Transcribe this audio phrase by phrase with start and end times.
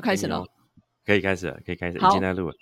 [0.00, 0.42] 要开始了，
[1.04, 2.54] 可以开始了，可以开始，已好经在录了。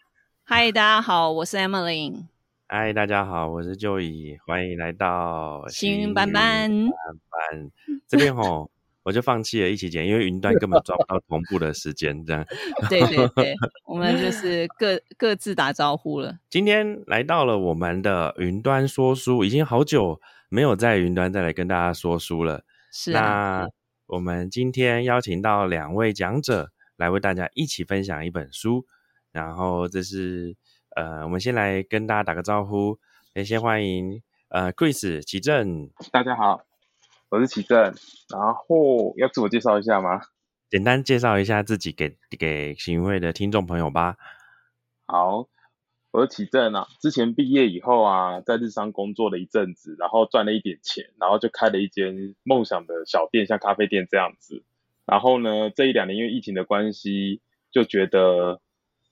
[0.42, 2.26] 嗨，大家好，我是 Emily。
[2.66, 6.90] 嗨，大家好，我是 Joey，欢迎来到星云班班班
[7.30, 7.70] 班
[8.08, 8.68] 这边吼，
[9.04, 12.44] 我就放弃了一起剪，因为云端根本抓不到同步的时间，这样。
[12.90, 13.54] 对对对，
[13.86, 16.38] 我们就是各各自打招呼了。
[16.50, 22.64] 今天来到了我们的云端说书，已经好久没有在云端再来跟大家说书了。
[22.90, 23.68] 是啊，那
[24.08, 28.84] 我们今天邀请到两位讲者来为大家一起分享一本书，
[29.30, 30.56] 然后这是
[30.96, 32.98] 呃，我们先来跟大家打个招呼，
[33.34, 36.64] 也先欢迎呃 Chris 齐正，大家好，
[37.28, 37.78] 我是启正。
[37.78, 40.20] 然后要自我介绍一下吗？
[40.68, 44.16] 简单介绍一下自己给给行云会的听众朋友吧。
[45.06, 45.48] 好，
[46.10, 46.88] 我是启正啊。
[47.00, 54.64] 之前毕业以后啊，在日商工作了一阵子，然后赚了一点钱，然后就开了一间梦想的小店，像咖啡店这样子。
[55.10, 58.60] 然后呢，这一两年因为疫情的关系，就觉得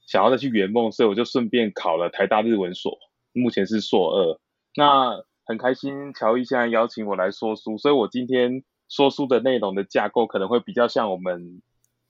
[0.07, 2.99] 想要再去圆梦，所以我就顺便考了台大日文所，
[3.33, 4.39] 目前是硕二。
[4.77, 11.63] 那很开心，乔伊现在邀请我来说书，所以我今天说书的内容的架构可能会比较像我们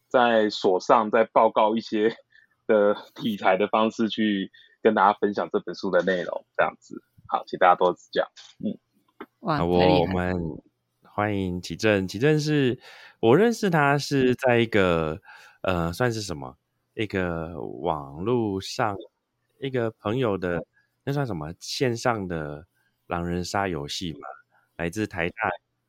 [0.09, 2.17] 在所上在报告一些
[2.67, 4.51] 的题材的方式去
[4.83, 7.01] 跟大家分享这本书的内容，这样子。
[7.29, 8.29] 好，请大家多指教。
[9.41, 10.35] 哇，好，我我们
[11.03, 12.09] 欢迎齐正。
[12.09, 12.79] 齐正是
[13.21, 15.21] 我认识他是在一个
[15.63, 16.57] 呃，算是什么
[16.95, 18.95] 一个网络上
[19.61, 20.65] 一个朋友的
[21.05, 22.67] 那算什么线上的
[23.07, 24.21] 狼人杀游戏嘛，
[24.77, 25.35] 来自台大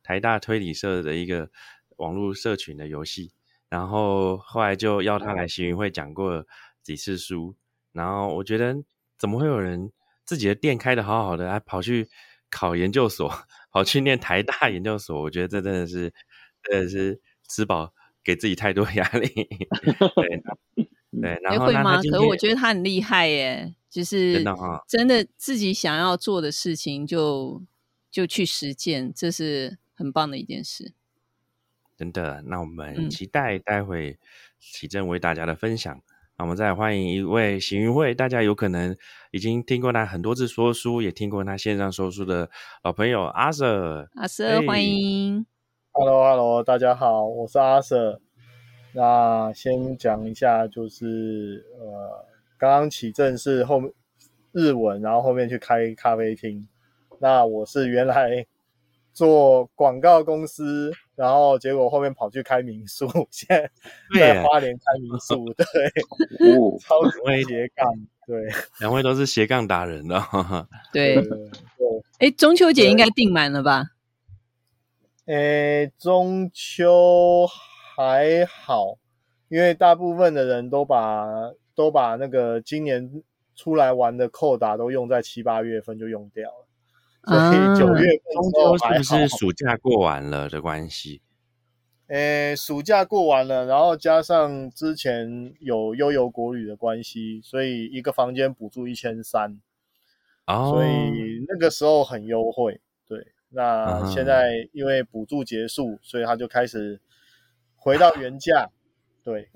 [0.02, 1.50] 台大推理社的一个
[1.96, 3.32] 网络社群的游戏。
[3.68, 6.46] 然后后来就邀他来行云会讲过
[6.82, 7.54] 几次书，
[7.92, 8.74] 然后我觉得
[9.18, 9.92] 怎么会有人
[10.24, 12.08] 自己的店开的好好的，还跑去
[12.48, 13.28] 考研究所，
[13.70, 15.20] 跑去念台大研究所？
[15.20, 16.10] 我觉得这真的是
[16.62, 17.92] 真的是吃饱
[18.22, 19.28] 给自己太多压力。
[21.20, 21.96] 对 然后会吗？
[21.96, 27.62] 可是我觉得他很厉害耶，就是真的哈真的自己想要做的事情就
[28.10, 30.92] 就去实践，这是很棒的一件事。
[31.96, 34.18] 真的，那我们嗯期待待会
[34.60, 36.00] 启正为大家的分享。
[36.36, 38.96] 那我们再来欢迎一位行云会，大家有可能
[39.32, 42.48] 已经听过他很多次说书，也听过他线上说书的
[42.84, 44.08] 老朋友阿 Sir。
[44.14, 45.46] 阿 Sir，嘿欢迎。
[46.00, 48.20] Hello，Hello，大家好，我是阿 Sir。
[48.92, 52.24] 那先讲一下，就是呃，
[52.56, 53.82] 刚刚起正是后
[54.52, 56.68] 日文，然后后面去开咖啡厅。
[57.18, 58.46] 那我是原来
[59.12, 63.68] 做广告公司，然后结果后面跑去开民宿，现在
[64.20, 67.92] 在花莲开民宿，对，哦，超级位斜杠，
[68.24, 68.46] 对
[68.78, 71.48] 两位都是斜杠达人的，哈哈对对，对。
[72.28, 73.82] 哎，中秋节应该订满了吧？
[75.28, 78.96] 诶，中秋还好，
[79.50, 83.22] 因为大部分的人都把都把那个今年
[83.54, 86.66] 出来玩的扣打都用在七八月份就用掉了，
[87.26, 88.96] 所啊以九月份中秋是还好。
[88.96, 91.20] 不是暑假过完了的关系？
[92.06, 99.60] 诶，暑假过完了，然后加上之前有悠游国旅的关系，所以一个房间补助一千三，
[100.46, 102.80] 哦，所以那个时候很优惠。
[103.50, 107.00] 那现在因为补助结束，所以他就开始
[107.76, 108.70] 回到原价。
[109.24, 109.50] 对，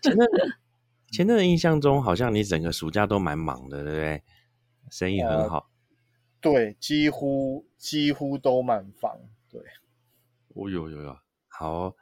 [0.00, 0.26] 前阵
[1.10, 4.22] 前阵的印象中，好像你整个暑假都蛮忙的，对不对？
[4.90, 5.70] 生意很呃好。
[6.40, 9.20] 对，几乎几乎都满房。
[9.50, 9.60] 对，
[10.54, 11.18] 哦有有有，
[11.48, 11.94] 好哦，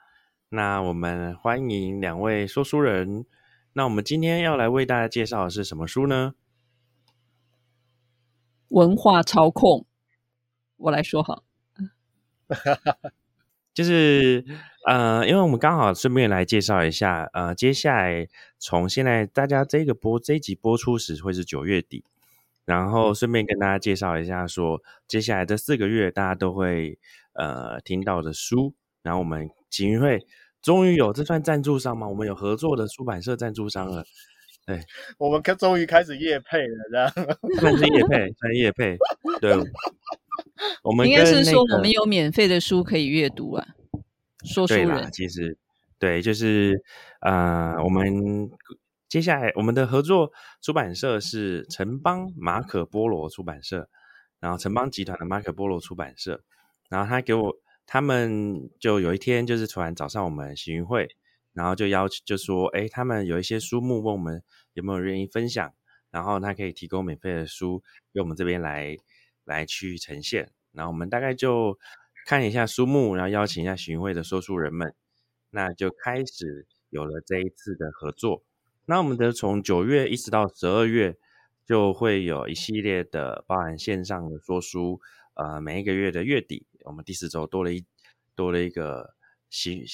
[0.51, 3.25] 那我们欢迎两位说书人。
[3.73, 6.35] 那我们今天要来为大家介绍的是什么书呢？
[8.69, 9.85] 文化操控，
[10.77, 11.45] 我来说好。
[13.75, 14.43] 就是
[14.87, 18.27] 呃，因为我们刚好顺便来介绍一下，呃，接下来
[18.59, 22.03] 从现在大家这个播这一集播出时会是九月底，
[22.65, 26.99] 然后顺便跟大家介绍一下说，接下来这四个月大家都会
[27.35, 30.27] 呃听到的书，然后我们锦云会
[30.63, 32.09] 终于有这算赞助商吗？
[32.09, 34.07] 我们有合作的出版社赞助商了，
[34.65, 34.81] 对
[35.19, 37.13] 我们开终于开始夜配了，这样。
[37.61, 38.97] 算是业配，算是业配，
[39.39, 39.53] 对，
[40.83, 43.67] 我们应该是说我们有免费的书可以阅读啊。
[44.45, 45.59] 说书人，其实
[45.99, 46.83] 对，就是
[47.21, 48.49] 呃，我们
[49.09, 50.31] 接下来我们的合作
[50.61, 53.89] 出版社是城邦马可波罗出版社，
[54.39, 56.43] 然后城邦集团的马可波罗出版社，
[56.89, 57.57] 然后他给我
[57.87, 61.09] 他们就有一天就是突然找上我们行云会，
[61.53, 64.43] 然后就要求就说，哎，他们有一些书目问我们
[64.75, 65.73] 有没有愿意分享，
[66.11, 68.97] 然后他可以提供免费的书给我们这边来
[69.47, 71.79] 来去呈现，然后我们大概就
[72.27, 74.95] 看一下书目，然后邀请一下巡回的说书人们，
[75.51, 78.45] 那就开始有了这一次的合作。
[78.85, 81.17] 那我们的从九月一直到十二月，
[81.65, 85.01] 就会有一系列的包含线上的说书，
[85.35, 87.85] 呃，每一个月的月底，我们第四周多了一
[88.35, 89.15] 多了一个
[89.49, 89.85] 新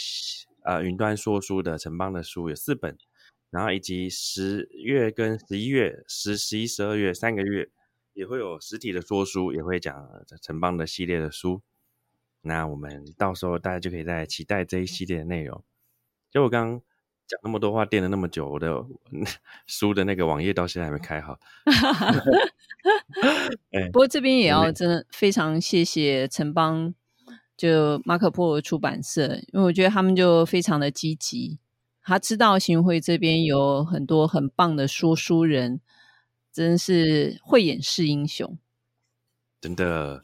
[0.64, 2.96] 呃云端说书的城邦的书有四本，
[3.50, 7.70] 然后以及十月跟十一月十十一十二月三个月
[8.14, 10.08] 也会有实体的说书，也会讲
[10.40, 11.62] 城邦的系列的书。
[12.42, 15.62] 那我们到时候大家就可以再期待这一系列的内容。
[16.30, 16.80] 就我刚刚
[17.26, 18.84] 讲那么多话，垫了那么久，我的
[19.66, 21.38] 书的那个网页到现在还没开好。
[23.92, 26.94] 不过这边也要真的非常谢谢城邦，
[27.56, 31.58] 就马可波罗出版社，因为我觉得他们就非常的积极，
[32.02, 35.80] 他知道行会这边有很多很棒的说书人，
[36.52, 38.58] 真是慧眼识英雄。
[39.60, 40.22] 真的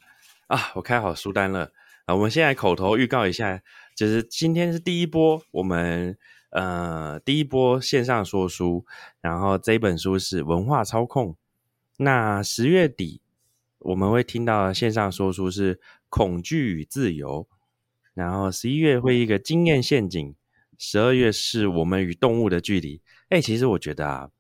[0.49, 1.73] 啊，我开好书单了。
[2.05, 3.63] 啊，我们现在口头预告一下，
[3.95, 6.17] 就是今天是第一波，我们
[6.51, 8.87] 呃第一波线上说书，
[9.21, 11.37] 然后这本书是文化操控。
[11.99, 13.21] 那十月底
[13.81, 17.47] 我们会听到线上说书是恐惧与自由，
[18.15, 20.35] 然后十一月会一个经验陷阱，
[20.79, 23.03] 十二月是我们与动物的距离。
[23.29, 24.31] 哎，其实我觉得啊，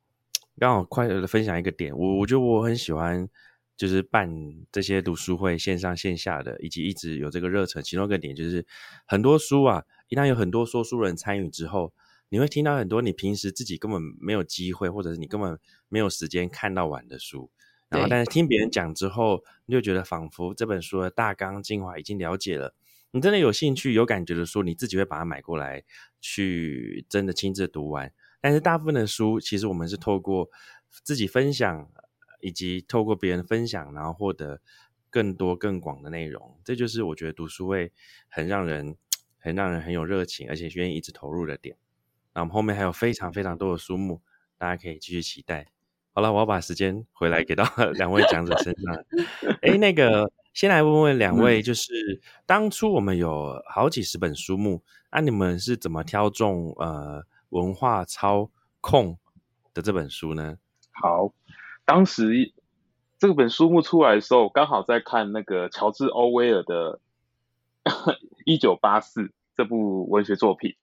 [0.58, 3.28] 刚好快乐的分享一个点，我我觉得我很喜欢。
[3.76, 4.28] 就是办
[4.72, 7.80] 这些读书会，线上线下的，以及一直有这个热忱。
[7.80, 8.66] 其中一个点就是，
[9.06, 11.92] 很多书啊，一旦有很多说书人参与之后，
[12.28, 15.56] 你会听到很多你平时自己根本没有机会，或者是你根本
[15.88, 17.52] 没有时间看到完的书。
[17.88, 22.74] 然后，但是听别人讲之后，你就觉得仿佛这本书的大纲精华已经了解了。
[23.12, 25.84] 你真的有兴趣、有感觉的书，你自己会把它买过来，
[26.20, 28.12] 去真的亲自读完。
[28.40, 30.48] 但是大部分的书，其实我们是透过
[31.04, 31.88] 自己分享。
[32.40, 34.60] 以及透过别人分享，然后获得
[35.10, 37.92] 更多更广的内容，这就是我觉得读书会
[38.28, 38.96] 很让人、
[39.40, 41.76] 很让人很有热情，而且愿意一直投入的点。
[42.34, 44.22] 那我们后面还有非常非常多的书目，
[44.56, 45.66] 大家可以继续期待。
[46.12, 47.64] 好了，我要把时间回来给到
[47.98, 49.04] 两位讲者身上。
[49.62, 58.50] 哎，那个先来问问两位，就是当初我们有好几十本书目，那你们是怎么挑中呃文化操
[58.80, 59.18] 控
[59.74, 60.56] 的这本书呢？
[60.92, 61.32] 好。
[61.84, 62.52] 当时
[63.18, 67.00] 这本书目出来的时候，刚好在看那个乔治·欧威尔的
[68.44, 69.22] 《一九八四》
[69.56, 70.76] 这部文学作品。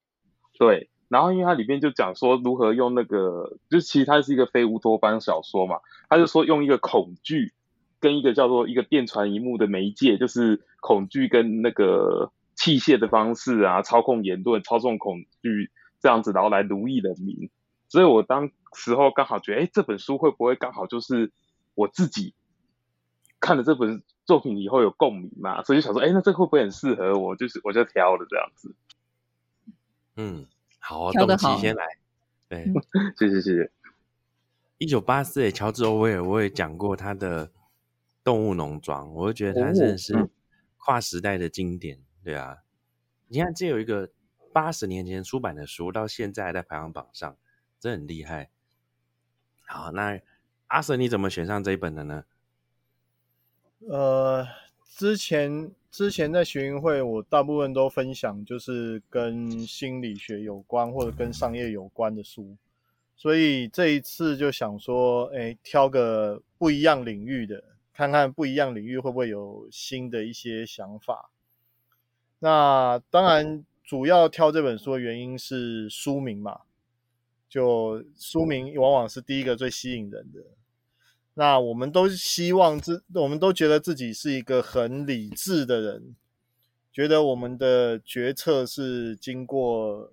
[0.57, 5.77] 对，然后因为它里面就讲说如何用那个，就其实它是一个非乌托邦小说嘛，
[6.09, 7.53] 他就说用一个恐惧
[7.99, 15.69] 跟一个叫做一个电传一幕的媒介，就是恐惧跟那个器械的方式啊，操控言论、操纵恐惧
[16.05, 17.49] 这样子，然后来奴役人民。
[17.87, 21.31] 所以我当时候刚好觉得，哎，这本书会不会刚好就是
[21.73, 22.35] 我自己
[23.39, 25.63] 看了这本作品以后有共鸣嘛？
[25.63, 27.35] 所以就想说，哎，那这会不会很适合我？
[27.35, 28.75] 就是我就挑了这样子。
[30.17, 30.45] 嗯，
[30.77, 31.83] 好，动机先来。
[32.47, 32.71] 对，
[33.17, 33.71] 谢谢谢谢。
[34.77, 37.47] 一九八四，乔治·欧威尔，我也讲过他的
[38.23, 40.29] 《动物农庄》，我就觉得他真的是
[40.77, 41.99] 跨时代的经典。
[42.23, 42.57] 对啊，
[43.27, 44.11] 你看，这有一个
[44.55, 47.35] 八十年前出版的书，到现在还在排行榜上。
[47.77, 48.49] 这很厉害。
[49.65, 50.21] 好，那
[50.67, 52.23] 阿 Sir 你怎么选上这一本的呢？
[53.79, 54.47] 呃，
[54.85, 62.55] 之前之前在学运会，我大部分都分享就是跟心理学有关或者跟商业有关的书，
[63.17, 67.61] 所以这一次就想说，哎，挑个不一样领域的，
[67.93, 71.29] 看看不一样领域会不会有新的一些想法。
[72.39, 76.61] 那当然，主要挑这本书的原因是书名嘛。
[77.47, 80.43] 就书名往往是第一个最吸引人的。
[81.35, 86.15] 那我们都希望自，我们都觉得自己是一个很理智的人，
[86.91, 90.11] 觉得我们的决策是经过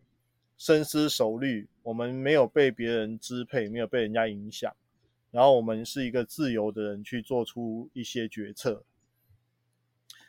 [0.57, 4.73] 深思熟虑，我们没有被别人支配，没有被人家影响，
[5.33, 8.85] 然后我们是一个自由的人去做出一些决策。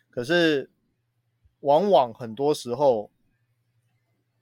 [0.09, 0.71] 可是，
[1.59, 3.11] 往往很多时候。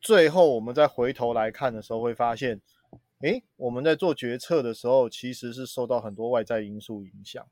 [0.01, 2.59] 最后，我们再回头来看的时候，会发现，
[3.21, 7.45] 诶，我们在做决策的时候，其实是受到很多外在因素影响。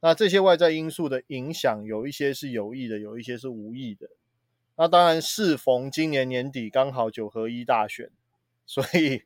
[0.00, 4.08] 那这些外在因素的影响，有一些是有意的，有一些是无意的。
[4.74, 8.10] 那当然，适逢今年年底刚好九合一大选，
[8.66, 9.22] 所以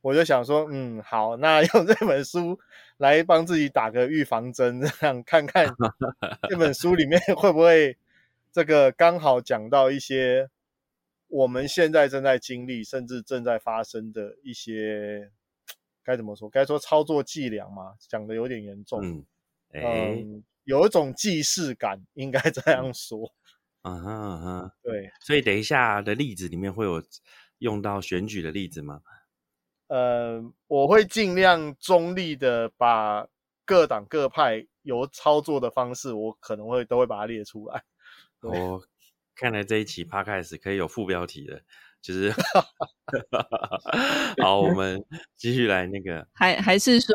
[0.00, 2.58] 我就想说，嗯，好，那用这本书
[2.98, 5.66] 来帮自己打个预防针，这样看看
[6.48, 7.96] 这本书里面会不会
[8.52, 10.48] 这个刚好讲到一些。
[11.28, 15.30] 我们现在正在经历，甚至正在发生的一些，
[16.04, 16.48] 该怎么说？
[16.48, 17.94] 该说操作伎俩吗？
[18.08, 19.00] 讲的有点严重。
[19.04, 19.26] 嗯，
[19.72, 23.32] 嗯，有一种既视感，应该这样说。
[23.82, 25.10] 嗯哼嗯哼，对。
[25.20, 27.02] 所以等一下的例子里面会有
[27.58, 29.00] 用到选举的例子吗？
[29.88, 33.28] 呃，我会尽量中立的把
[33.64, 37.84] 各党各派有操作的方式，我可能会都会把它列出来。
[38.42, 38.82] 我
[39.36, 41.60] 看来这一期 podcast 可以有副标题的，
[42.00, 42.32] 就是
[44.42, 45.04] 好，我们
[45.36, 47.14] 继续来那个，还还是说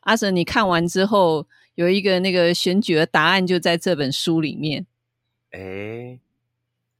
[0.00, 1.46] 阿神，你看完之后
[1.76, 4.84] 有一个那个选举的答案就在这本书里面。
[5.52, 6.18] 哎，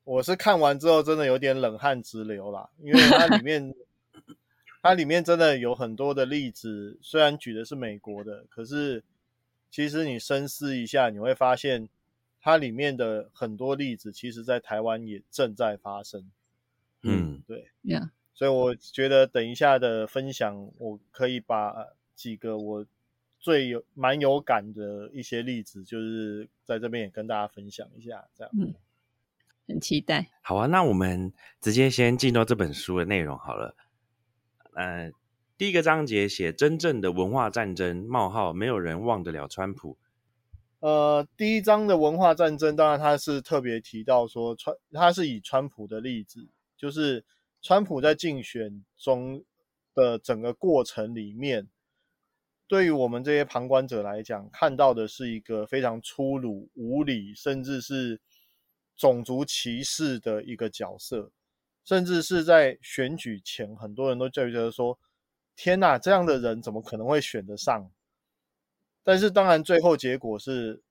[0.04, 3.74] 我是看完之后真的有点冷汗直流啦，因为它里面
[4.82, 9.02] 它里面真的有很多的例子，虽然举的是美国的，可是
[9.70, 11.88] 其实你深思一下，你会发现
[12.40, 16.30] 它里面的很多例子，其实在台湾也正在发生。
[17.02, 21.74] 嗯，对，呀，所以我觉得等一下的分享，我可以把
[22.14, 22.86] 几个我
[23.38, 28.52] 最有蛮有感的一些例子，就是在这边也跟大家分享一下，这样。
[28.58, 28.74] 嗯，
[29.68, 30.30] 很期待。
[30.42, 33.74] 好啊，那我们直接先进到这本书的内容好了。
[34.74, 35.12] 呃，
[35.58, 39.98] 第一个章节写真正的文化战争冒号，没有人忘得了川普。
[40.80, 46.48] 呃，第一章的文化战争，当然他是特别提到说川，他是以川普的例子。
[46.74, 47.22] 就是
[47.60, 49.44] 川普在竞选中
[49.94, 51.68] 的整个过程里面，
[52.66, 58.18] 对于我们这些旁观者来讲，看到的是一个非常粗鲁、无理，甚至是
[58.96, 61.30] 种族歧视的一个角色。
[61.84, 64.98] 甚至是在选举前，很多人都就觉得说
[65.56, 67.90] ：“天哪，这样的人怎么可能会选得上？”
[69.02, 70.82] 但是，当然，最后结果是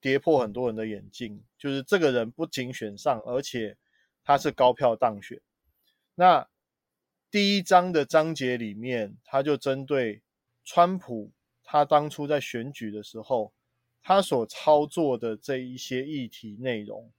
[0.00, 3.76] 跌破很多人的眼镜，就是这个人不仅选上，而且。
[4.22, 5.40] 他是高票当选。
[6.14, 6.46] 那
[7.30, 10.22] 第一章的章节里面，他就针对
[10.62, 11.32] 川普
[11.64, 13.52] 他当初在选举的时候，
[14.02, 17.10] 他所操作的这一些议题内容，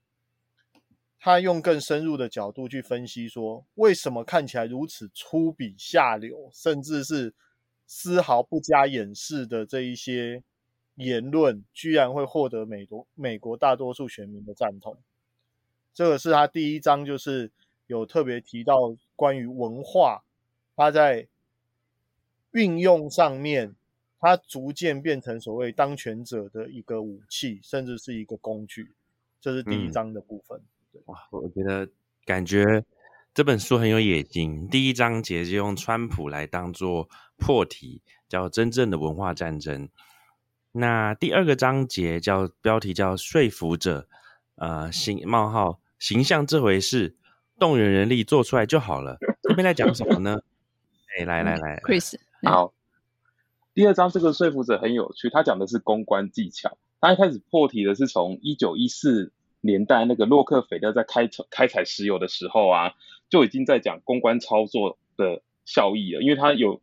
[1.18, 7.34] 他用更深入的角度去分析，说为什么看起来如此粗鄙下流，甚至是
[7.94, 10.42] 丝毫不加掩饰的这一些
[10.94, 14.96] 言论，居然会获得美国美国大多数选民的赞同。
[15.92, 17.50] 这个是他第一章，就是
[17.88, 20.24] 有特别提到关于文化，
[20.74, 21.28] 他在
[22.52, 23.74] 运用上面，
[24.18, 28.94] 它逐渐变成所谓当权者的一个武器，甚至是一个工具。
[29.38, 30.58] 这是第一章的部分。
[31.04, 31.86] 哇，我觉得
[32.24, 32.64] 感觉
[33.34, 34.68] 这本书很有野心。
[34.68, 37.08] 第一章节就用川普来当做
[37.38, 39.88] 破题，叫真正的文化战争。
[40.72, 44.06] 那第二个章节叫标题叫说服者，
[44.56, 45.80] 呃，形冒号。
[45.98, 47.16] 形象这回事，
[47.58, 49.16] 动员人力做出来就好了。
[49.42, 50.40] 这边在讲什么呢？
[51.16, 52.74] 哎，来来来，Chris，好。
[53.72, 56.76] 第二章这个说服者很有趣，他讲的是公关技巧。
[57.00, 62.92] 他一开始破题的是从一九一四年代那个洛克菲勒在开开采石油的时候啊，
[63.32, 66.20] 就已经在讲公关操作的效益了。
[66.20, 66.82] 因为他有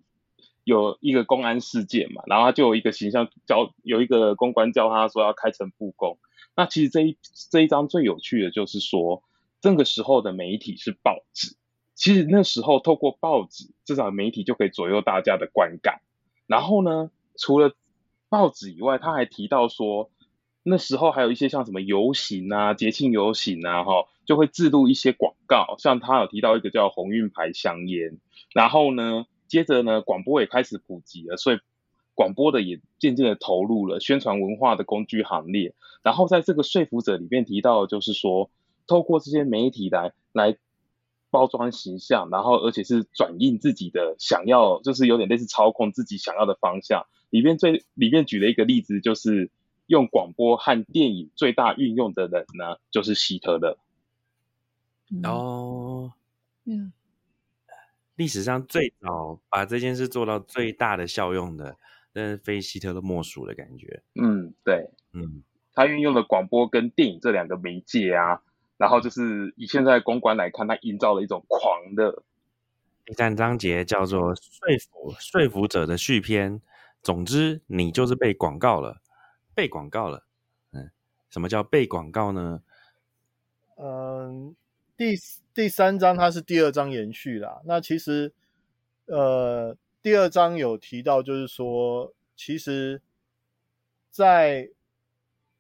[0.64, 6.18] 有一个公安事件嘛，然后他就有一个形象教，有一个公关教他说要开诚布公。
[6.56, 7.20] 那其实这一
[7.52, 9.22] 这一章最有趣的就是说，
[9.62, 11.56] 这个时候的媒体是报纸。
[11.94, 16.02] 其实那时候透过报纸，至少媒体就可以左右大家的观感。
[16.48, 17.76] 然后呢，除了
[18.28, 20.10] 报纸以外，他还提到说，
[20.64, 25.78] 那时候还有一些像什么游行啊、节庆游行啊，哈，就会制度一些广告。
[25.80, 28.20] 像他有提到一个叫鸿运牌香烟。
[28.54, 31.58] 然后呢，接着呢，广播也开始普及了，所以。
[32.16, 38.52] 广播的也渐渐的投入了宣传文化的工具行列，然后在这个说服者里面提到，就是说
[38.88, 40.58] 透过这些媒体来来
[41.30, 47.06] 包装形象，然后而且是转印自己的想要，就是有点类似操控自己想要的方向。
[47.30, 49.50] 里面最里面举了一个例子，就是
[49.88, 53.78] 用广播和电影最大运用的人呢，就是希特勒。
[55.24, 56.14] 哦，
[56.66, 56.94] 嗯，
[58.16, 61.78] 历史上最早把这件事做到最大的效用的。
[62.12, 64.02] 但是非希特勒莫属的感觉。
[64.16, 68.42] 嗯，对，嗯，他运用了广播跟电影这两个媒介啊，
[68.78, 72.24] 然后就是以现在公关来看，他营造了一种狂的。
[73.06, 76.60] 第三章节叫做说服说服者的续篇。
[77.04, 79.02] 总之，你就是被广告了，
[79.54, 80.26] 被广告了。
[80.72, 80.90] 嗯，
[81.30, 82.64] 什么叫被广告呢？
[83.78, 84.56] 嗯，
[85.00, 85.18] 第
[85.54, 87.62] 第三章它是第二章延续啦。
[87.64, 88.34] 那其实，
[89.06, 89.78] 呃。
[90.02, 93.02] 第二章有提到，就是说，其实，
[94.10, 94.70] 在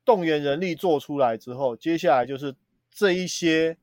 [0.05, 2.55] 动员人力做出来之后，接下来就是
[2.89, 3.77] 这一些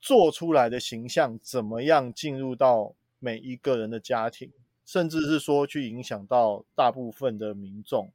[0.00, 4.50] 做出来的形象怎么样进入到每一个人的家庭，
[4.86, 8.10] 甚至是说去影响到大部分的民众。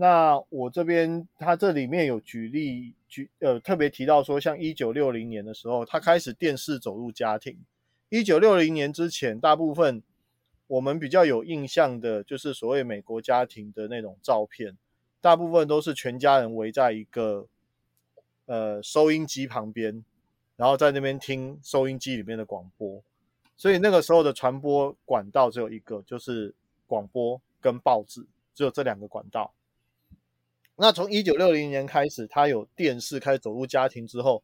[0.00, 7.58] 那我这边他这里面有举例举呃特别提到说，像一九六零年的时候，他开始电视走入家庭。
[8.08, 10.02] 一九六零年之前，大部分
[10.68, 14.78] 我们比较有印象的就是所谓美国家庭的那种照片，
[15.20, 17.46] 大部分都是全家人围在一个
[18.46, 20.02] 呃收音机旁边，
[20.56, 23.02] 然后在那边听收音机里面的广播。
[23.54, 26.54] 所以那个时候的传播管道只有一个，就是
[26.86, 29.52] 广播跟报纸，只有这两个管道。
[30.80, 34.42] 那从一九六零年开始，他有电视开始走入家庭之后，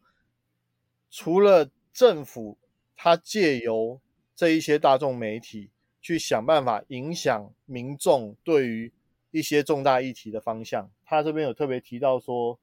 [1.11, 2.59] 除了政府，
[2.95, 3.99] 他借由
[4.35, 5.71] 这一些大众媒体
[6.02, 8.93] 去想办法影响民众对于
[9.31, 10.90] 一些重大议题的方向。
[11.07, 12.59] 他这边有特别提到说，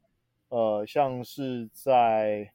[0.49, 2.53] 呃，像是在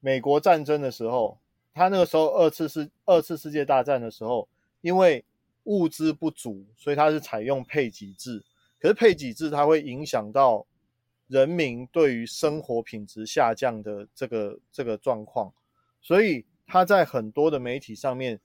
[0.00, 1.38] 美国战争的时候，
[1.72, 4.48] 他那个时候二次世二次世界大战的时候，
[4.80, 5.24] 因为
[5.62, 8.42] 物资不足，所以他是采用配给制。
[8.80, 10.64] 可是配给制它会影响到
[11.26, 15.52] 人民对于生活品质下降的这个这个状况，
[16.00, 18.40] 所以他在很多的媒体上面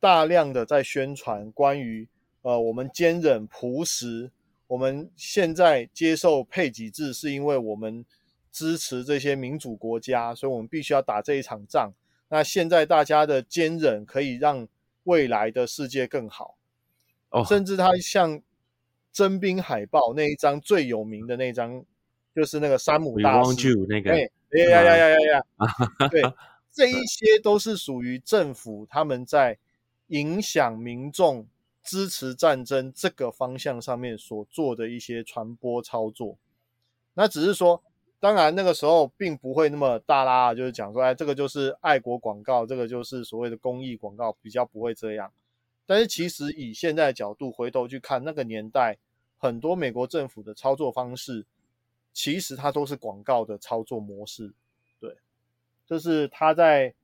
[0.00, 2.08] 大量的在宣传关于
[2.42, 4.30] 呃我们坚忍朴实，
[4.66, 8.04] 我们现在接受配给制是因为我们
[8.50, 11.92] 支持这些民主国家，所以我们必须要打这一场仗。
[12.28, 14.66] 那现在大家的坚忍可以让
[15.04, 16.56] 未来的世界更好，
[17.28, 18.42] 哦，甚至他像。
[19.14, 21.84] 征兵海报那一张最有名的那张，
[22.34, 24.28] 就是那个山姆大师那个，哎
[24.68, 26.08] 呀呀呀呀呀！
[26.10, 26.20] 对，
[26.72, 29.56] 这一些都是属于政府他们在
[30.08, 31.46] 影响民众
[31.84, 36.36] 支持战争这个方向上面所做的一些传播操作。
[37.14, 37.80] 那只是说，
[38.18, 45.30] 当然那个时候并不会那么大啦，就是讲说，哎，这个就是爱国广告，这个就是所谓的公益广告，比较不会这样。
[45.86, 48.98] 但是其实以现在的角度回头去看，那个年代。
[49.44, 51.44] 很多美国政府的操作方式，
[52.14, 54.54] 其实它都是广告的操作模式。
[54.98, 55.18] 对，
[55.84, 56.94] 就是他在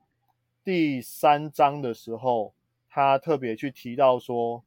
[0.63, 2.55] 第三章的时候，
[2.89, 4.63] 他特别去提到说，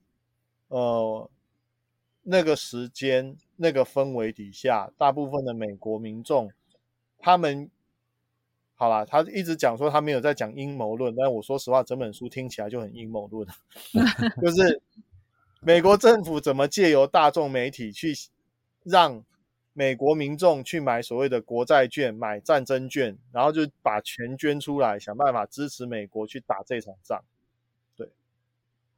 [0.69, 1.29] 呃，
[2.23, 6.53] 那个时间、那个氛围底下，大部分的美国民众，
[7.19, 7.69] 他们，
[8.77, 13.45] 好啦，他一直讲说他没有在讲阴谋论，但我说实话，整本书听起来就很阴谋论，
[14.41, 14.81] 就是。
[15.67, 18.13] 美国政府怎么借由大众媒体去
[18.83, 19.25] 让
[19.73, 27.25] 美国民众去买所谓的国债券、买战争券，然后就把钱捐出来，想办法支持美国去打这场仗？
[27.97, 28.11] 对，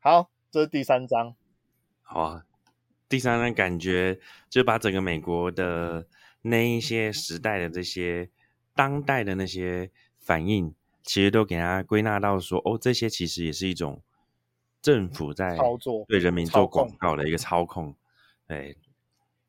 [0.01, 1.37] 好，这是第三章。
[2.03, 2.45] 好啊，
[3.09, 4.19] 第三章感觉
[4.51, 6.05] 就把整个美国的
[6.43, 8.29] 那一些时代的这些
[8.75, 10.75] 当代的那些反应，
[11.05, 14.03] 其实都给他归纳到说，哦，这些其实也是一种。
[14.87, 17.97] 政府在操作对人民做广告的一个操控，
[18.47, 18.77] 对，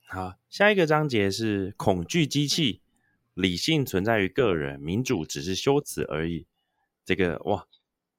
[0.08, 2.82] 好，下一个章节是恐惧机器，
[3.36, 6.48] 理性存在于个人，民主只是修辞而已。
[7.06, 7.68] 这个哇，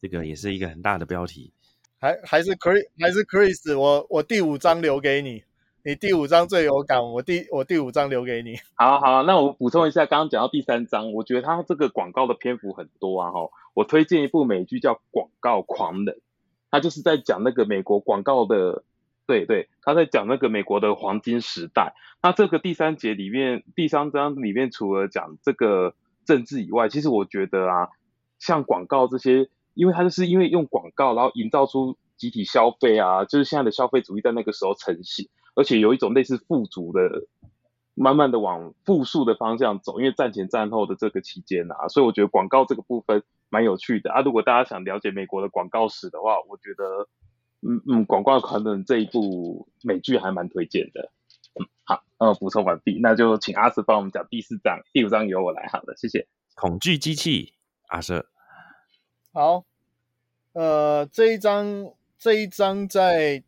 [0.00, 1.52] 这个也是一个很大的标题。
[1.98, 5.42] 还还是 Chris，还是 Chris，我我第五章留给你，
[5.82, 8.60] 你第五章最有感，我第我第五章留给你。
[8.74, 16.14] 好好，那我补充一下，刚刚讲到第三章，我觉得他这个广告的篇幅很多啊，哈，我推荐一部美剧叫《广告狂人》。
[16.70, 18.84] 他就是在讲那个美国广告的，
[19.26, 21.94] 对对，他在讲那个美国的黄金时代。
[22.22, 27.88] 那这个第三节里面，第三章里面除了讲这个政治以外，其实我觉得啊，
[28.38, 37.26] 像广告这些，因为它就是因为用广告，然后营造出集体消费啊，就是现在的消费主义在那个时候成型，而且有一种类似富足的。
[37.98, 44.20] 慢慢的往复数的方向走，因为战前战后的这个期间啊，所以我觉得广告这个部分蛮有趣的啊。
[44.20, 47.08] 如果大家想了解美国的广告史的话，我觉得，
[47.60, 51.10] 嗯嗯，广告可能这一部美剧还蛮推荐的。
[51.58, 56.28] 嗯，好，呃，补充完毕，那就请阿瑟帮我们讲第四章，第五章由我来好了，谢谢。
[56.54, 57.54] 恐惧机器，
[57.88, 58.26] 阿瑟。
[59.32, 59.64] 好，
[60.52, 63.42] 呃，这一章这一章在。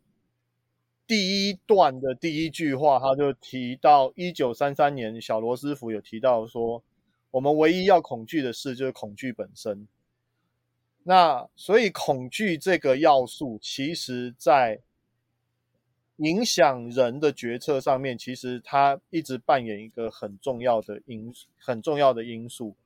[1.11, 6.81] 第一段的第一句话，他就提到一九三三年，小罗斯福有提到说，
[7.31, 9.89] 我们唯一要恐惧的事就是恐惧本身。
[11.03, 14.79] 那所以恐惧这个要素，其实在
[16.15, 22.77] 影响人的决策上面，其实它一直扮演一个很重要的因很重要的因素。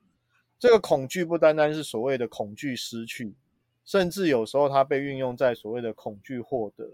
[0.58, 3.36] 这个恐惧不单单是所谓的恐惧失去，
[3.84, 6.90] 甚至有时候它被运用在所谓的恐惧获得。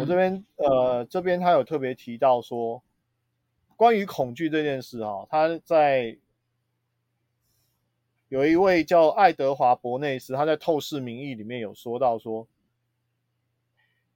[0.00, 2.82] 我这边呃，这边他有特别提到说，
[3.76, 6.18] 关于恐惧这件事哈，他在
[8.28, 12.48] 有一位叫爱德华伯内斯，他在《透视民意》里面有说到说，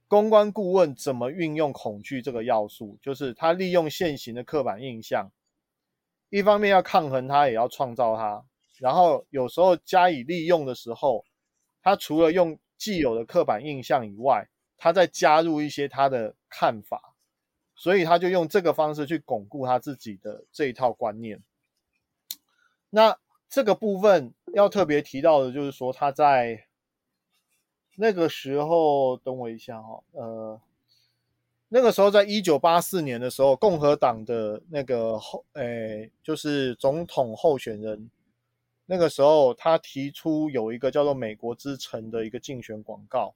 [0.09, 5.31] 公关顾问怎么运用恐惧这个要素，就是他利用现行的刻板印象，
[6.29, 8.43] 一方面要抗衡它，也要创造它。
[8.79, 11.23] 然后有时候加以利用的时候，
[11.81, 17.13] 他除了用既有的刻板印象以外，他再加入一些他的看法，
[17.75, 21.41] 所以他就用这个方式去巩固他自己的这一套观念。
[22.89, 23.17] 那
[23.49, 26.65] 这个部分要特别提到的就是说，他在
[27.95, 30.59] 那个时候，等我一下哈，呃，
[31.69, 38.09] 那个时候在一九八四年的时候，共和党的那个候，诶，就是总统候选人。
[38.85, 43.33] 那个时候，他提出有一个叫做“美国之城”的一个竞选广告。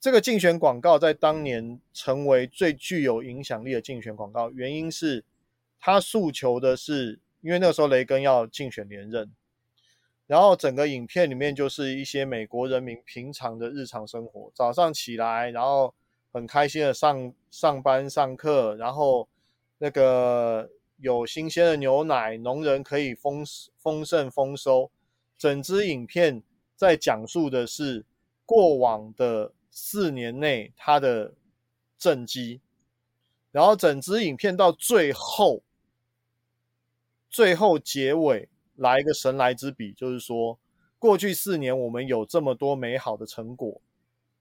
[0.00, 5.22] 这个竞选广告在当年成为最具有影响力的竞选广告，原因是
[5.78, 9.30] 他诉求的是，因为那个时候雷根要竞选连任，
[10.26, 15.94] 然后整个影片里面就是一些美国人民平常的日常生活，早上起来，然后
[16.32, 19.28] 很开心的上上班上课，然后
[19.78, 20.70] 那个。
[21.02, 23.42] 有新鲜的牛奶，农人可以丰
[23.78, 24.90] 丰盛丰收。
[25.38, 26.42] 整支影片
[26.76, 28.04] 在讲述的是
[28.44, 31.34] 过往的四年内他的
[31.98, 32.60] 政绩，
[33.52, 35.62] 然后整支影片到最后，
[37.28, 40.58] 最后结尾来一个神来之笔，就是说
[40.98, 43.80] 过去四年我们有这么多美好的成果，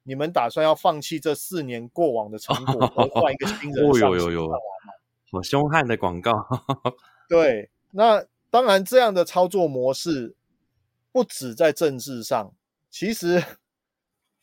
[0.04, 4.56] 你们打算要放弃这四年过往的成果，而换一个新人上去吗？
[5.32, 6.34] 好凶悍的广告，
[7.28, 10.36] 对，那当然这样的操作模式
[11.12, 12.52] 不止在政治上，
[12.90, 13.44] 其实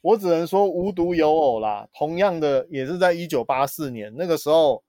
[0.07, 1.89] 我只能说无独有偶啦。
[1.93, 4.83] 同样的，也是在一九八四年那个时候，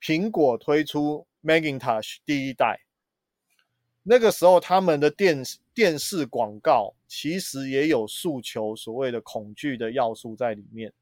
[0.00, 2.80] 苹果推出 Macintosh 第一代，
[4.02, 10.92] 那个时候他们的电电视广告其实也有诉求所谓的恐惧的要素在里面。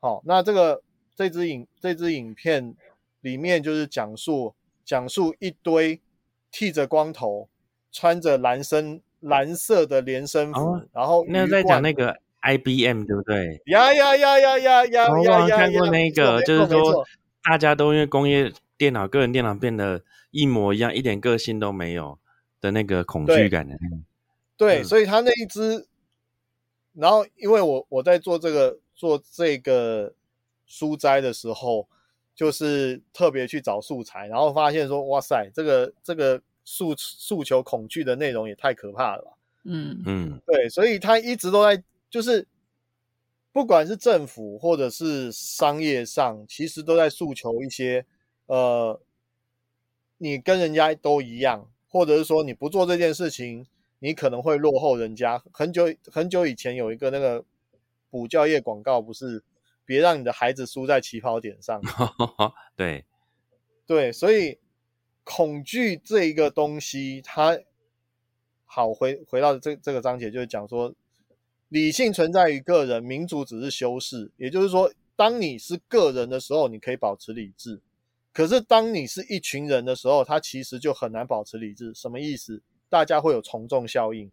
[0.00, 0.82] 好，那这个
[1.14, 2.76] 这支影这支影片。
[3.22, 6.00] 里面就是讲述讲述一堆
[6.50, 7.50] 剃着光头、
[7.92, 13.60] 穿着蓝身蓝色的连身服，然后那在讲那个 IBM 对不对？
[13.66, 15.08] 呀呀呀呀呀呀！
[15.08, 17.04] 我刚看过那个，就是说
[17.42, 22.18] 大家都因为工业电脑、个人电脑变得一模一样，一点个性都没有
[22.60, 23.76] 的那个恐惧感的。
[24.56, 25.86] 对，所以他那一只，
[26.94, 30.14] 然后因为我我在做这个做这个
[30.66, 31.88] 书斋的时候，
[32.34, 39.30] 就是特别去找素材，然后发现说，哇塞，这个这个诉诉求恐惧的内容也太可怕了吧。
[39.64, 42.46] 嗯嗯，对，所以他一直都在就是
[43.52, 48.04] 不管是政府或者是商业上，其实都在诉求一些，
[48.46, 49.00] 呃，
[50.18, 53.66] 你跟人家都一样，或者是说你不做这件事情，
[54.00, 55.42] 你可能会落后人家。
[55.52, 57.44] 很久很久以前有一个那个
[58.10, 59.42] 补教业广告，不是？
[59.86, 61.82] 别让你的孩子输在起跑点上。
[62.76, 63.04] 对，
[63.86, 64.60] 对，所以
[65.24, 67.58] 恐惧这一个东西，它
[68.64, 70.94] 好回回到这这个章节，就是讲说，
[71.70, 74.30] 理性存在于个人，民主只是修饰。
[74.36, 77.80] 也就是说，当你是个人的时候，你可以保持理智；
[78.34, 81.94] 可是当你是一群人的时候，他其实就很难保持理智。
[81.94, 82.60] 什么意思？
[82.90, 84.30] 大家会有从众效应。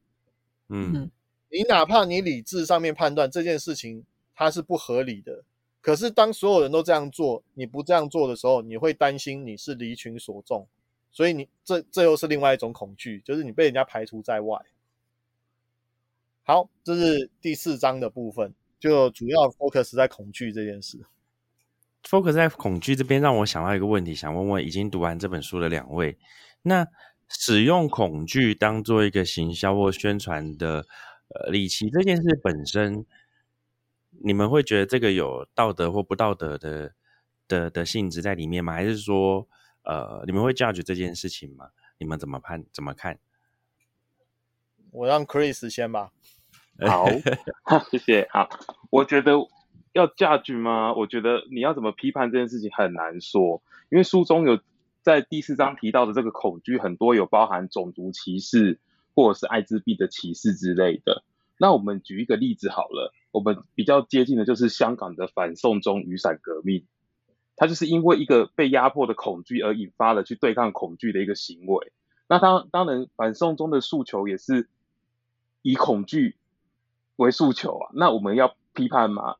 [0.67, 1.09] 嗯，
[1.49, 4.03] 你哪怕你理智上面判断这件事情。
[4.39, 5.43] 它是不合理的，
[5.81, 10.67] 可是当所有人都这样做，你不这样做的时候，你会担心你是离群所众，
[11.11, 14.63] 所以你这这又是另外一种恐惧，就是你被人家排除在外。
[16.49, 21.05] 好，这是第四章的部分，就主要 focus 在恐惧这件事。
[22.03, 26.17] focus 在恐惧这边，让我想到一个问题，想问问已经读完这本书的两位，
[26.61, 26.87] 那
[27.27, 30.87] 使用恐惧当做一个行销或宣传的
[31.27, 33.05] 呃利器，这件事本身。
[34.23, 36.93] 你们会觉得这个有道德或不道德的
[37.47, 38.73] 的的性质在里面吗？
[38.73, 39.47] 还是说，
[39.83, 41.69] 呃，你们会 judge 这件事情吗？
[41.99, 42.65] 你们怎么判？
[42.71, 43.19] 怎么看？
[44.89, 46.13] 我让 Chris 先吧。
[46.85, 47.07] 好，
[47.91, 48.27] 谢谢。
[48.31, 48.49] 好，
[48.89, 49.33] 我觉得
[49.93, 50.93] 要 judge 吗？
[50.93, 54.59] 我觉得你要怎么批判这件事情很难说，因为书中有
[55.01, 58.79] 在第四章提到的这个恐惧，很多有包含种族歧视
[59.15, 61.23] 或者是艾滋病的歧视之类的。
[61.59, 63.13] 那我们举一个例子好了。
[63.31, 66.85] 我们比较接近的就是香港的反送中雨伞革命，
[67.55, 71.91] 它就是因为一个被压迫的恐惧而引发了去对抗恐惧的一个行为。
[72.27, 74.69] 那当当然，反送中的诉求也是
[75.61, 76.36] 以恐惧
[77.17, 77.91] 为诉求啊。
[77.93, 79.35] 那我们要批判吗？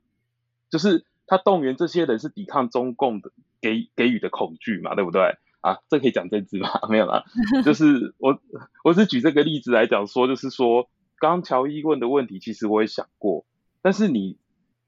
[0.70, 5.38] 就是他动员这些人是抵抗中共的给给予的恐惧嘛，对不对？
[5.62, 6.70] 啊，这可以讲政治吗？
[6.88, 7.24] 没有啦，
[7.66, 8.40] 就是我
[8.84, 10.88] 我是举这个例子来讲说，就是说
[11.20, 13.46] 刚乔伊问的问题，其实我也想过。
[13.82, 14.38] 但是你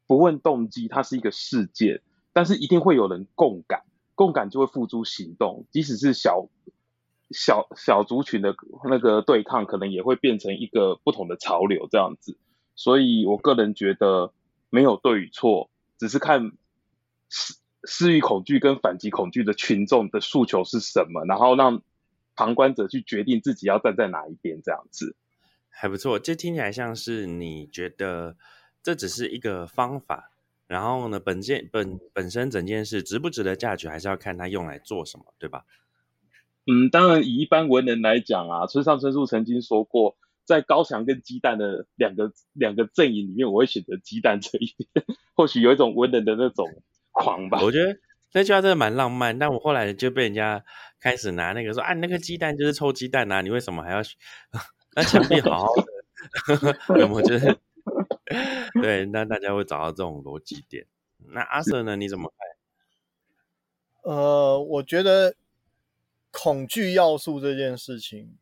[0.06, 2.02] 不问动机，它是一个事件，
[2.34, 3.84] 但是一定会有人共感，
[4.15, 6.47] 共感就会付诸行动，即使是小
[7.32, 8.56] 小小族群的
[8.89, 12.38] 那个对抗，可能也会变成一个不同的潮流这样子。
[12.80, 14.32] 所以我个人觉得
[14.70, 16.54] 没有对与错，只是看
[17.28, 21.82] 私私欲恐惧跟反击恐惧的群众的诉求是什么，然后让
[22.38, 25.18] 旁观者去决定自己要站在哪一边这样子。
[25.68, 28.38] 还不错，这听起来像是你觉得
[28.82, 30.32] 这只是一个方法，
[30.65, 35.65] 然后呢，本件本本身整件事值不值得价值，还是要看它用来做什么，对吧？
[36.65, 40.15] 嗯，当然，以一般文人来讲啊，村上春树曾经说过，
[40.49, 45.05] 在高墙跟鸡蛋的两个两个阵营里面，我会选择鸡蛋这一边。
[45.35, 46.67] 或许有一种文人的那种
[47.12, 47.62] 狂吧。
[47.62, 47.95] 我觉得
[48.33, 50.65] 那句话真的蛮浪漫，但我后来就被人家
[50.99, 54.01] 开始拿那个说啊，那个鸡蛋就是臭鸡蛋啊，你为什么还要？
[54.95, 55.73] 那墙壁好好
[56.95, 57.55] 的， 我觉得
[58.81, 60.88] 对，那大家会找到这种逻辑点。
[61.31, 61.95] 那阿 Sir 呢？
[61.95, 62.33] 你怎么
[64.01, 64.13] 看？
[64.15, 65.35] 呃，我觉得
[66.31, 68.35] 恐惧要素这件事情，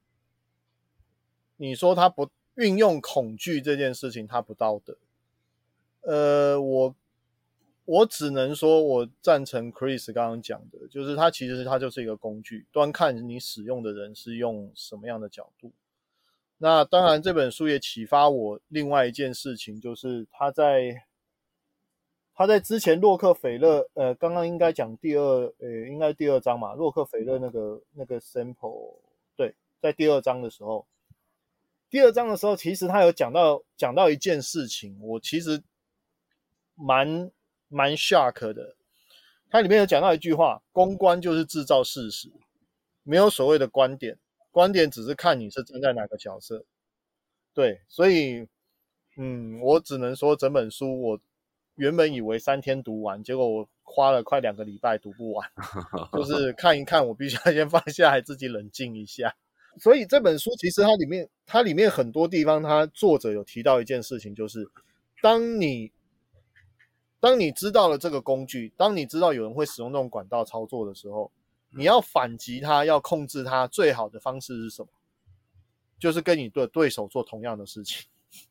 [1.58, 4.98] 你说他不运用恐惧这件事情，他不道德。
[6.02, 6.96] 呃，我
[7.86, 15.72] 我只能说我赞成 Chris 刚刚讲的，就是它其实它就是一个工具，端看你使用的人是用什么样的角度。
[16.60, 21.06] 那当然，这本书也启发我另外一件事情，就是他在
[22.34, 28.96] 他在之前洛克菲勒，呃，刚刚应该讲第二，呃，应该第二章嘛，洛克菲勒那个那个 sample，
[29.36, 30.86] 对，在第二章的时候，
[31.90, 35.64] 第二章的时候，其实他有讲到讲到一件事情，我其实
[36.76, 37.32] 蛮
[37.70, 38.76] 蛮 shock 的，
[39.50, 42.30] 它里面有讲到一句话，公关就是制造事实，
[43.04, 44.20] 没有所谓的观点。
[44.52, 46.66] 观点只是看你是站在哪个角色，
[47.54, 48.48] 对，所以，
[49.16, 51.20] 嗯，我只能说整本书我
[51.76, 55.48] 原本以为三天读完，结果我花了快两个礼拜读不完，
[56.12, 59.36] 就是看一看，我必须要先放下来，自己冷静一下。
[59.80, 64.70] 所以这本书其实它里面，它里面很多地方，它作者有提到一件事情，就是
[65.22, 65.92] 当你
[67.20, 71.32] 当你知道了这个工具，当你知道有人会使用这种管道操作的时候。
[71.70, 74.88] 你要反击他，要控制他，最好的方式是什么？
[76.00, 78.08] 就是跟你的对手做同样的事情。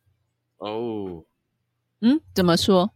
[0.58, 1.24] 哦，
[2.00, 2.92] 嗯，怎么说？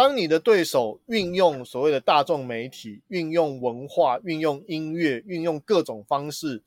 [0.00, 6.62] 当你的对手运用所谓的大众媒体、运用文化、运用音乐、运用各种方式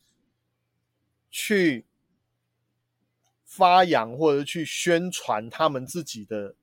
[1.31, 1.83] 去
[3.43, 6.53] 发扬或者去宣传他们自己的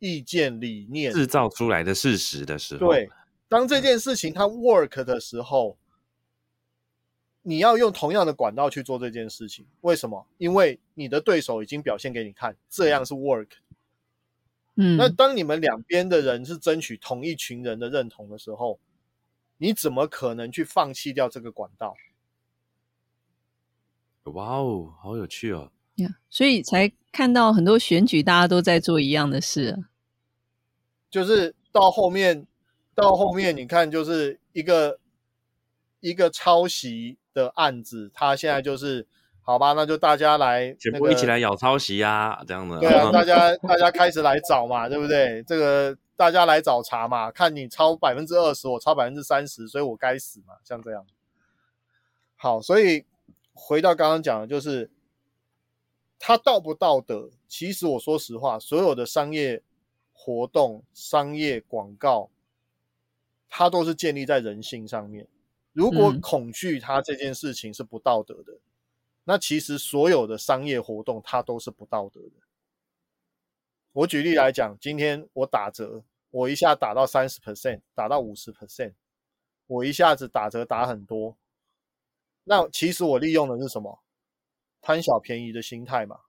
[0.00, 3.08] 意见、理念，制造出来的事实的时候，对。
[3.48, 5.78] 当这件事情它 work 的时候，
[7.42, 9.64] 你要用同样的管道去做这件事情。
[9.82, 10.26] 为什么？
[10.38, 13.50] 因为你的对手已经表现给你看，这样是 work。
[14.80, 18.80] 嗯，那当你们两边的人是争取同一群人的认同的时候，
[19.58, 21.94] 你怎么可能去放弃掉这个管道？
[24.24, 25.70] 哇哦，好有趣哦！
[25.96, 29.84] 呀，所以才看到很多选举，大家都在做一样的事，
[31.10, 32.46] 就是到后面。
[32.92, 35.00] 到后面你看，就是一个
[36.00, 39.06] 一个抄袭的案子，他现在就是
[39.50, 42.78] 好吧，那就大家来，全部一起来咬抄袭啊，这样的。
[42.78, 45.42] 对啊，大家大家开始来找嘛，对不对？
[45.42, 51.04] 这个大家来找茬嘛，看你超百分之二十，我超百分之三十，所以我该死嘛，像这样。
[52.36, 53.04] 好，所以
[53.52, 54.88] 回到刚刚讲的，就是
[56.18, 57.30] 他道不道德？
[57.48, 59.62] 其实我说实话，所有的商业
[60.12, 62.30] 活动、商业广告。
[63.52, 65.26] 它都是建立在人性上面。
[65.72, 68.52] 如果恐惧它这件事情是不道德的，
[69.30, 72.32] 那其实所有的商业活动它都是不道德的。
[73.92, 78.94] 我举例来讲，今天我打折，我一下打到三十 percent，打到五十 percent，
[79.68, 81.38] 我一下子打折打很多，
[82.42, 84.02] 那其实我利用的是什么？
[84.80, 86.22] 贪小便宜的心态嘛。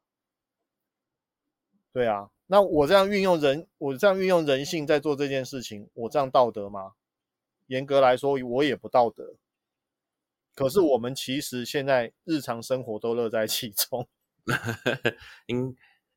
[1.92, 6.94] 对啊，那我这样运用人，我这样运用人性在做这件事情，我这样道德吗？
[7.66, 9.34] 严格来说，我也不道德。
[10.54, 14.08] 可是我们其实现在日常生活都乐在其中。
[15.48, 15.76] 听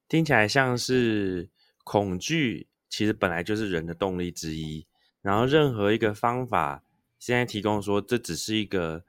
[0.09, 1.49] 听起来像是
[1.85, 4.87] 恐惧，其实本来就是人的动力之一。
[5.23, 6.83] 然后任何一个方法，
[7.19, 9.05] 现在提供说，这只是一个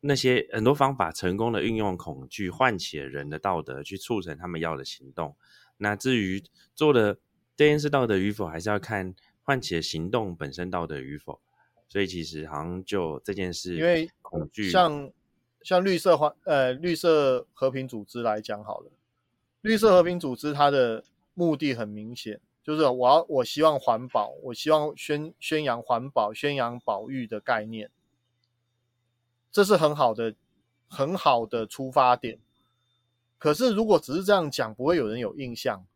[0.00, 5.36] 那些很多方法成功的运用恐惧，唤起人的道德，去促成他们要的行动。
[5.78, 6.42] 那至于
[6.74, 7.18] 做的
[7.56, 11.40] 这件事道德与否，还是要看唤起的行动本身道德与否。
[11.88, 15.10] 所以其实好像就这件事，因为恐惧，像
[15.62, 18.90] 像绿色环呃绿色和平组织来讲好了，
[19.60, 27.90] 绿色和平组织它的目的很明显，就是我要我希望环保，我希望宣宣扬环保、宣扬保育的概念，
[29.52, 30.34] 这是很好的
[30.88, 32.38] 很好的出发点。
[33.38, 35.86] 可是如果只是这样讲，不会有人有印象。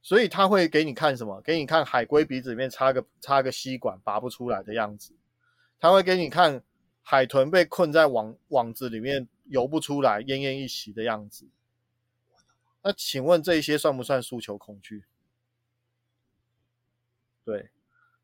[0.00, 1.42] 所以他会给你看什么？
[1.42, 5.12] 给你看海龟鼻子里面插个插个吸管拔不出来的样子。
[5.78, 6.62] 他会给你看
[7.02, 11.48] 海豚被困在网网子里面游不出来、奄奄一息的样子。
[12.82, 15.04] 那请问这些算不算诉求恐惧？
[17.44, 17.70] 对，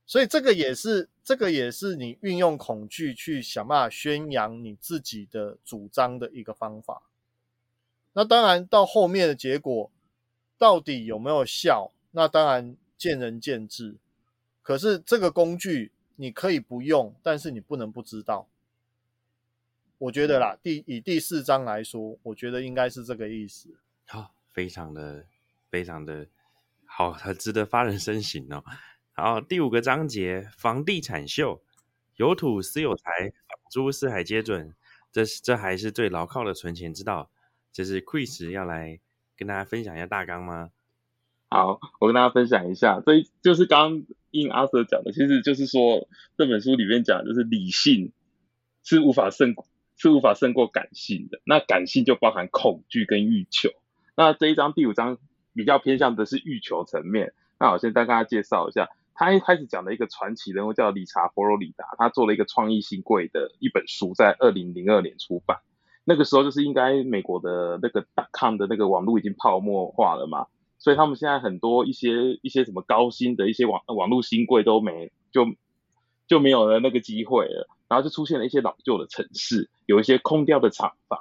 [0.06, 7.02] 所以这个也是这个也是你运用恐惧去想办法宣扬你自己的主张的一个方法。
[8.14, 9.90] 那当然到后面的结果。
[10.58, 11.92] 到底有没有效？
[12.12, 13.96] 那当然见仁见智。
[14.62, 18.48] 可是这个工具你可以不用，但是你不能不知道。
[19.98, 23.70] 我觉得啦，第以第四章来说，我觉得应该是这个意思。
[24.06, 25.26] 好，非常的
[25.70, 26.26] 非常的
[26.84, 28.64] 好，很值得发人深省哦。
[29.12, 31.62] 好，第五个章节，房地产秀，
[32.16, 34.74] 有土私有财，房租四海皆准。
[35.12, 37.30] 这是这还是最牢靠的存钱之道。
[37.72, 39.00] 这是 Chris 要来。
[39.36, 40.70] 跟大家分享一下大纲吗？
[41.50, 48.12] 好，我跟大家分享一下，这就是刚应阿 Sir 讲的，其实就是说这本书里面讲，就是理性
[48.82, 49.54] 是无法胜
[49.96, 53.70] 是无法胜过感性的，那感性就包含恐惧跟欲求。
[54.16, 55.18] 那这一章第五章
[55.52, 57.34] 比较偏向的是欲求层面。
[57.60, 65.58] 那我先跟大家介绍一下，他一开始讲的一个传奇人物叫理查佛罗里达，他做了一个创意新贵的一本书，在二零零二年出版。
[66.06, 70.46] 那个时候就是应该美国的那个大康的那个网络已经泡沫化了嘛，
[70.78, 75.46] 所以他们现在很多一些一些什么高薪的一些网网络新贵都没就
[76.26, 81.20] 就没有了那个机会了，然后就出现了一些老旧的城市，有一些空掉的厂房，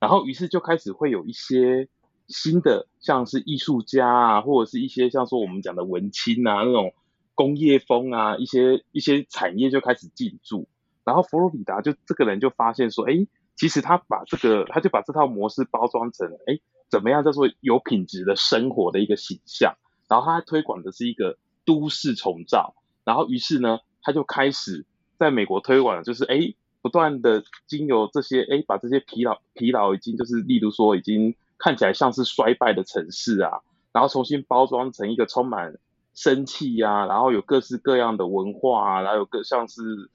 [0.00, 1.88] 然后于是就开始会有一些
[2.26, 6.94] 新的像是艺术家啊，或者是一些像说我们讲的文青啊那种
[7.34, 10.66] 工业风啊一些一些产业就开始进驻，
[11.04, 13.26] 然后佛罗里达就这个人就发现说，哎。
[13.54, 19.76] 其实他把这个，他就把这套模式包装成，哎，怎么样叫做有品质的生活的一个形象，
[20.08, 24.84] 然后他推广的是一个都市重造，然后于是呢，他就开始
[25.18, 33.60] 在美国推广，就是哎，不断的经由这些，哎，把这些疲劳疲劳已经就是，例如说已经看起来像是衰败的城市啊，
[33.92, 35.78] 然后重新包装成一个充满
[36.14, 40.10] 生气呀，然后有各式各样的文化啊，然后有各像是。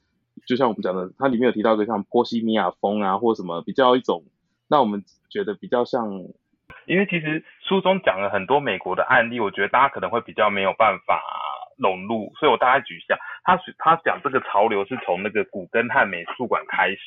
[0.45, 4.23] 就像我们讲的，它里面有提到一个像波西米亚风啊，或什么比较一种，
[4.69, 6.12] 那我们觉得比较像，
[6.86, 11.21] 因为其实书中讲了很多美国的案例，我觉得大家可能会比较没有办法
[11.78, 17.00] 融入，所以我大概举一下，他他讲这个潮流是从那个古根汉美术馆开始，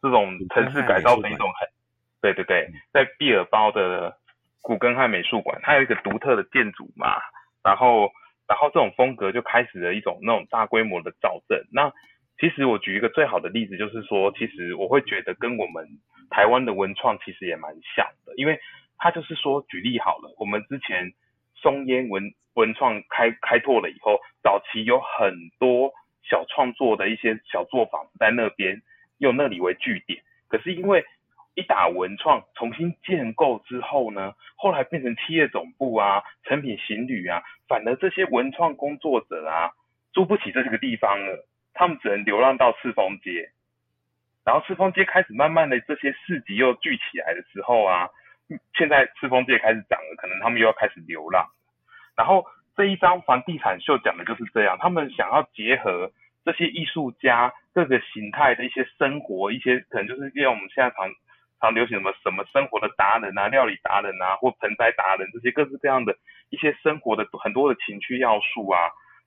[0.00, 1.68] 这种城市改造的一种很，
[2.20, 4.16] 对对对，在毕尔包的
[4.62, 7.16] 古根汉美术馆，它有一个独特的建筑嘛，
[7.62, 8.10] 然后
[8.46, 11.92] 然后这种风格就开始了一种那种大规模的造镇，那。
[12.38, 15.86] 其实我举一个最好的例子，就是说，其实我会觉得跟我们
[16.30, 18.58] 台湾的文创其实也蛮像的，因为
[18.98, 21.12] 它就是说，举例好了，我们之前
[21.54, 25.92] 松烟文文创开开拓了以后，早期有很多
[26.28, 28.82] 小创作的一些小作坊在那边
[29.18, 31.04] 用那里为据点，可是因为
[31.54, 39.70] 一打文创重新建构之后呢，后来变成企业总部啊、成品行旅啊，反而这些文创工作者啊，
[40.12, 41.46] 租不起这个地方了。
[41.74, 43.50] 他们只能流浪到赤峰街，
[44.44, 48.08] 然后赤峰街开始慢慢的这些市集又聚起来的时候啊，
[48.78, 51.44] 现在赤峰街开始涨了，可能他们又要开始流浪。
[52.16, 56.12] 然后这一张房地产秀讲的就是这样，他们想要结合
[56.44, 61.10] 这些艺术家各个形态的一些生活，一些可能就是因为我们现在常
[61.60, 66.16] 常流行什么什么生活的达人啊、料理达人啊或盆栽达人这些各式各样的
[66.50, 68.78] 一些生活的很多的情趣要素啊，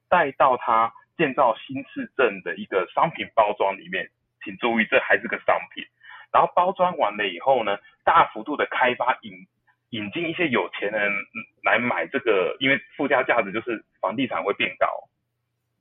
[0.07, 0.93] 带到他。
[1.17, 4.07] 建造新市镇的一个商品包装里面，
[4.43, 5.83] 请注意，这还是个商品。
[6.31, 9.33] 然后包装完了以后呢，大幅度的开发引
[9.89, 11.11] 引进一些有钱人
[11.63, 14.87] 来买这个，因为附加价值就是房地产会变高。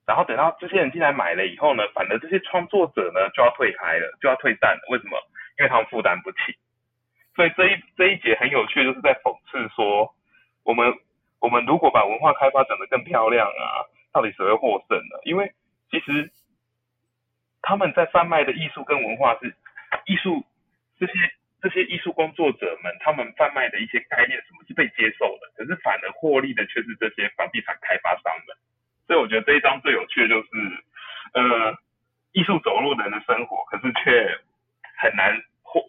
[0.06, 4.80] 然后等到这些人进来买了以后呢，反而这些创作者呢就要退开了，就要退散了。
[4.88, 5.18] 为什么？
[5.58, 6.38] 因为他们负担不起。
[7.34, 10.14] 所以这一这一节很有趣，就是在讽刺说，
[10.62, 10.94] 我们
[11.40, 13.84] 我们如果把文化开发整得更漂亮啊。
[14.16, 15.20] 到底谁会获胜呢？
[15.24, 15.52] 因为
[15.90, 16.32] 其实
[17.60, 19.54] 他们在贩卖的艺术跟文化是
[20.06, 20.42] 艺术，
[20.98, 21.12] 这些
[21.60, 25.52] 这些艺术工作者们，他们贩卖的一些概念，什么是被接受的？
[25.54, 28.56] 可是反而获利的却是这些房地产开发商们。
[29.06, 30.48] 所以我觉得这一章最有趣的就是，
[31.34, 31.76] 呃，
[32.32, 34.32] 艺术走入人的生活，可是却
[34.96, 35.84] 很难获，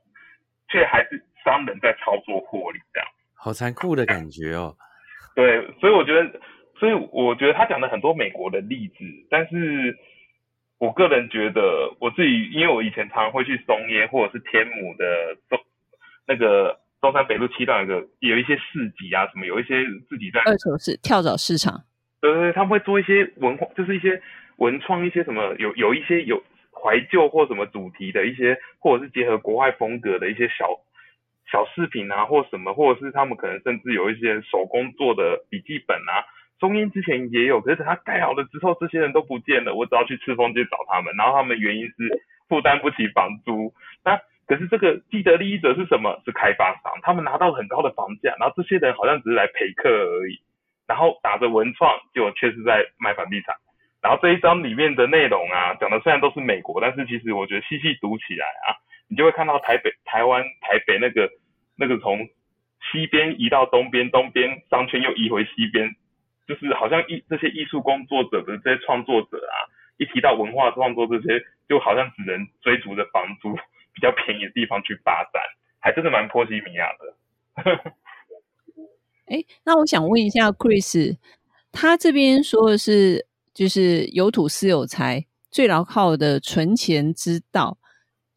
[0.68, 3.08] 却还是商人在操作获利这样。
[3.36, 4.76] 好残酷的感觉哦。
[5.34, 6.42] 对，所以我觉得，
[6.80, 9.98] 所以我觉得他讲的很多美国的例子，但是
[10.78, 15.60] 我个人觉得我自己，因为我以前常常会去松烟或者是天母的中
[16.28, 21.84] 那个中山北路七段有个有一些市集啊，什么有一些自己在二手市跳蚤市场，
[22.22, 24.22] 对对对，他们会做一些文化，就是一些
[24.58, 30.66] 文创一些什么有有一些有怀旧或什么主题的一些，或者是结合国外风格的一些小。
[31.50, 36.20] 小饰品啊，或什么，或者是他们可能甚至有一些手工做的笔记本啊。
[36.60, 39.74] 中英之前也有，可是等它盖好了之后，这些人都不见了。
[39.76, 43.74] 我只要去赤峰街找他们，然后他们原因是负担不起房租。
[44.04, 46.22] 那可是这个既得利益者是什么？
[46.26, 50.40] 是开发商，他们拿到很高的房价，然后这些人好像只是来陪客而已，
[50.88, 53.56] 然后打着文创，结果却是在卖房地产。
[54.02, 58.78] 然后这一章里面的内容啊，讲的虽然都是美国，但是其实我觉得细细读起来啊。
[59.10, 61.30] 你就会看到台北、台湾、台北那个
[61.78, 62.28] 那个从
[62.92, 65.90] 西边移到东边，东边商圈又移回西边，
[66.48, 69.56] 就是好像艺这些艺术工作者的这些创作者啊，
[69.98, 73.54] 一提到文化创作这些，就好像只能追逐着房租
[73.94, 75.42] 比较便宜的地方去发展，
[75.80, 77.14] 还真的蛮波西米亚的。
[79.26, 81.18] 哎，那我想问一下 Chris，
[81.72, 87.78] 他这边说的是就是有土私有财，最牢靠的存钱之道。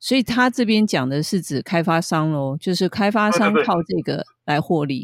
[0.02, 5.02] 所以他这边讲的是指开发商喽，就是开发商靠这个来获利。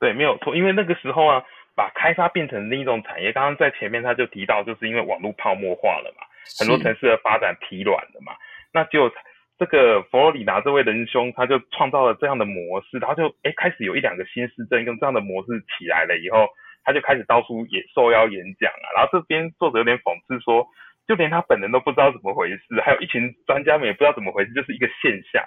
[0.00, 1.44] 对，没有错，因为那个时候啊，
[1.76, 3.30] 把开发变成另一种产业。
[3.30, 6.26] 刚刚在前面他就提到，就是因为网络泡沫化了嘛，
[6.58, 8.32] 很多城市的发展疲软了嘛，
[8.72, 9.12] 那就
[9.58, 16.48] 这个佛罗里达这位仁兄他就创造了这样的模式，然后就哎开始有一两个新市镇用这样的模式起来了以后，
[16.82, 20.66] 他就开始到处也受邀演讲啊，然后这边作者有点讽刺说。
[21.08, 25.40] 就连他本人都不知道怎么回事，还有一群专家们也不知道怎么回事，就是一个现象。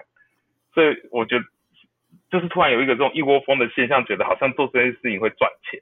[0.74, 1.44] 所以我觉得，
[2.32, 5.78] 就是突然有一个这种一窝蜂的现象，觉得好像做这件事情会赚钱，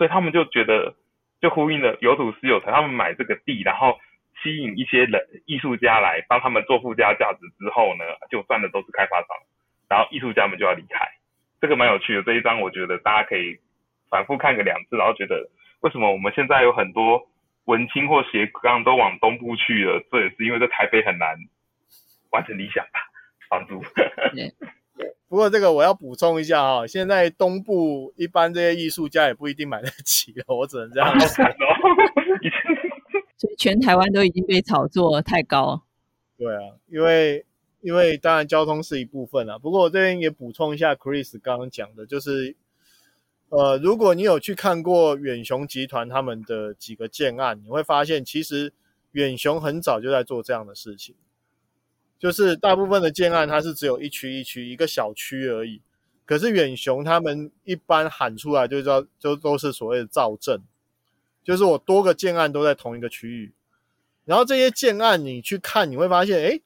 [0.00, 0.94] 所以他们就觉得，
[1.42, 4.00] 就呼应了有土是有财，他们买这个地，然后
[4.42, 9.28] 吸引一些人艺术家来帮他们做附加价值之后呢，就赚的都是开发商，
[9.90, 11.06] 然后艺术家们就要离开。
[11.60, 13.58] 这个蛮有趣的，这一章我觉得大家可以
[14.08, 15.50] 反复看个两次，然后觉得
[15.82, 17.28] 为什么我们现在有很多。
[17.66, 21.36] 文青或斜杠都往东部去了，这也是因为在台北很难
[22.32, 22.98] 完成理想吧，
[23.48, 23.80] 房租。
[25.28, 31.44] 不过这个我要补充一下哈，现在东部一般这些艺术家也不一定买得起了，我只能这样说。
[33.38, 35.82] 所以全台湾都已经被炒作太高。
[36.36, 37.44] 对啊，因为
[37.80, 42.56] 因为当然交通是一部分啊，不过我这边也补充一下，Chris 刚刚讲的就是。
[43.52, 48.72] 呃，如果你有去看过远雄集团他们的几个建案，你会发现其实
[49.10, 51.16] 远雄很早就在做这样的事情，
[52.20, 55.80] 就是大部分的建案它是只有一区一区一个小区而已，
[56.26, 60.62] 可是远雄他们一般喊出来就知道，就都是所谓的造镇，
[61.42, 63.52] 就是我多个建案都在同一个区域，
[64.26, 66.60] 然后这些建案你去看，你会发现，哎，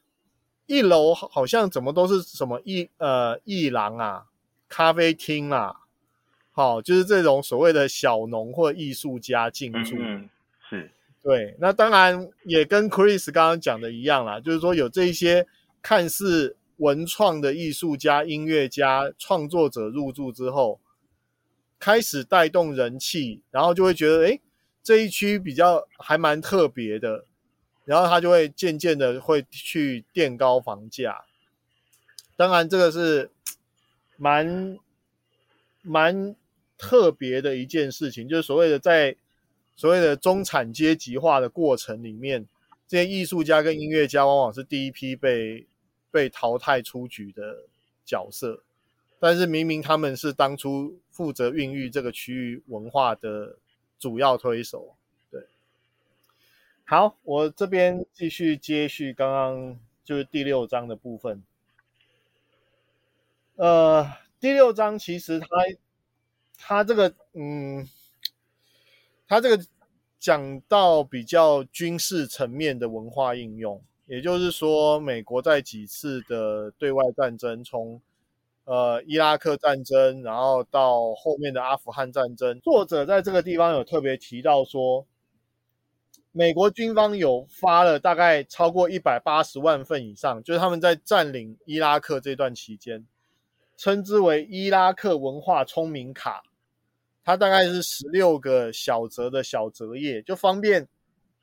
[0.67, 4.27] 一楼好像怎么都是什么艺呃艺廊啊、
[4.69, 5.77] 咖啡厅啊。
[6.57, 9.97] 好，就是这种所谓的小农或艺术家进驻，
[10.69, 10.91] 是，
[11.25, 11.57] 对。
[11.59, 15.47] 那当然也跟 Chris 刚刚讲的一样啦，就是说有这一些
[15.83, 20.79] 看似文创的艺术家、音乐家、创作者入驻之后，
[21.81, 24.39] 开始带动人气，然后就会觉得，哎，
[24.83, 27.25] 这一区比较还蛮特别的，
[27.85, 31.25] 然后他就会渐渐的会去垫高房价。
[32.37, 33.31] 当然，这个是
[34.17, 34.79] 蛮
[35.83, 36.37] 蛮。
[36.77, 39.17] 特别的一件事情，就是所谓的在
[39.77, 42.47] 所谓的中产阶级化的过程里面，
[42.87, 45.67] 这些艺术家跟音乐家往往是第一批被
[46.11, 47.67] 被淘汰出局的
[48.05, 48.63] 角色。
[49.19, 53.57] 但是明明他们是当初负责孕育这个区域文化的
[53.99, 54.95] 主要推手。
[55.31, 55.47] 对，
[56.85, 61.43] 好，我这边继续接续刚刚就是第六章的部分。
[63.57, 64.07] 呃，
[64.39, 65.47] 第六章其实它。
[66.57, 67.87] 它这个，嗯，
[69.27, 69.65] 他这个
[70.19, 78.01] 讲到比较军事层面的文化应用，也就是说，美国在几次的对外战争，从
[78.65, 85.07] 呃伊拉克战争，然后到后面的阿富汗战争，作者在这个地方有特别提到说，
[86.33, 93.07] 美国军方有发了大概超过一百八十万份以上，就是他们在占领伊拉克这段期间，
[93.77, 96.43] 称之为伊拉克文化聪明卡。
[97.25, 100.87] 它大概是十六个小折的小折页，就方便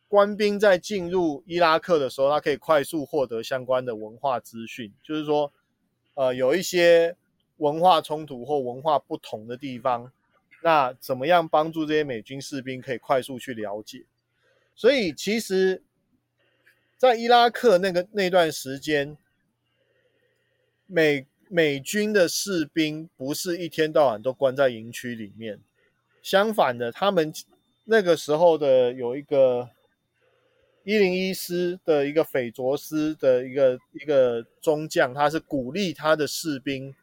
[0.07, 4.93] 官兵在进入伊拉克的时候，他可以快速获得相关的文化资讯。
[5.01, 5.51] 就是说，
[6.13, 7.15] 呃，有一些
[7.57, 10.11] 文化冲突或文化不同的地方，
[10.61, 14.03] 那怎么样帮助这些美军士兵可以快速去了解？
[14.75, 15.81] 所以其实，
[16.95, 19.17] 在伊拉克那个那段时间，
[20.85, 25.59] 美美军的士兵不是一天到晚都关在营区里面，
[26.21, 27.33] 相反的，他们
[27.85, 29.69] 那个时候的有一个
[30.83, 36.93] 一零一师的一个匪卓斯的一个一个中将，他是鼓励他的士兵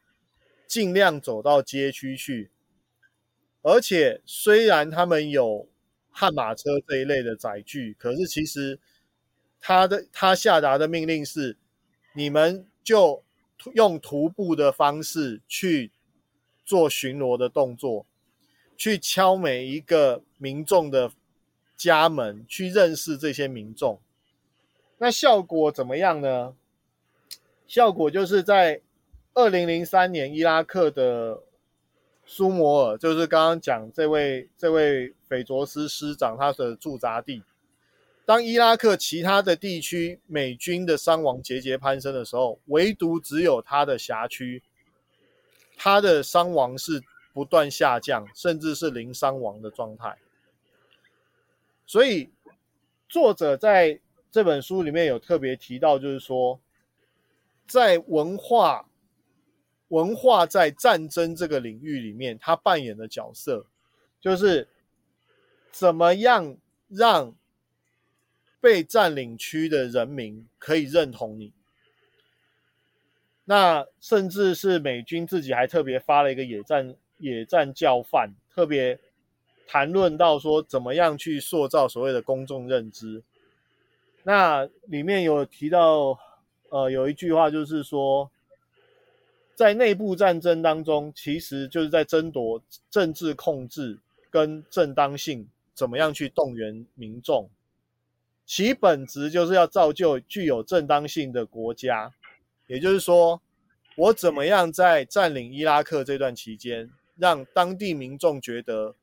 [0.66, 2.50] 尽量走到街区去，
[3.62, 5.68] 而且虽然他们有
[6.10, 8.78] 悍马车这一类的载具，可是其实
[9.60, 11.56] 他的他下达的命令是，
[12.14, 13.22] 你们就
[13.74, 15.92] 用徒步的方式去
[16.64, 18.06] 做巡逻的动作，
[18.78, 21.12] 去敲每一个民众的
[21.76, 24.00] 家门，去认识这些民众。
[24.96, 26.54] 那效果怎么样呢？
[27.66, 28.80] 效果就是在
[29.34, 31.42] 二零零三年伊拉克的。
[32.30, 37.42] 苏摩尔就是刚刚讲这位这位斐卓斯师长他的驻扎地。
[38.26, 44.62] 当伊拉克其他的地区美军的伤亡节节攀升的时候，唯独只有他的辖区，
[45.74, 47.02] 他的伤亡是
[47.38, 50.18] 不断下降，甚至是零伤亡的状态。
[51.86, 52.30] 所以
[53.08, 54.00] 作者在
[54.32, 56.58] 这本书里面有特别提到，就是说
[57.68, 58.86] 在文化。
[59.88, 63.64] 文化在战争这个领域里面，它扮演的角色，
[64.20, 64.68] 就是
[65.72, 66.58] 怎么样
[66.88, 67.34] 让
[68.60, 71.54] 被占领区的人民可以认同你。
[73.46, 78.98] 那甚至是美军自己还特别发了一个野战野战教范，特别
[79.66, 83.22] 谈论到说怎么样去塑造所谓的公众认知。
[84.22, 86.18] 那里面有提到，
[86.70, 88.30] 呃，有一句话就是说。
[89.54, 93.98] 在内部战争当中，其实就是在争夺政治控制
[94.30, 97.50] 跟正当性，怎么样去动员民众？
[98.46, 102.14] 其本质就是要造就具有正当性的国家。
[102.68, 103.42] 也就是说，
[103.96, 106.88] 我怎么样在占领伊拉克这段期间，
[107.18, 108.94] 让当地民众觉得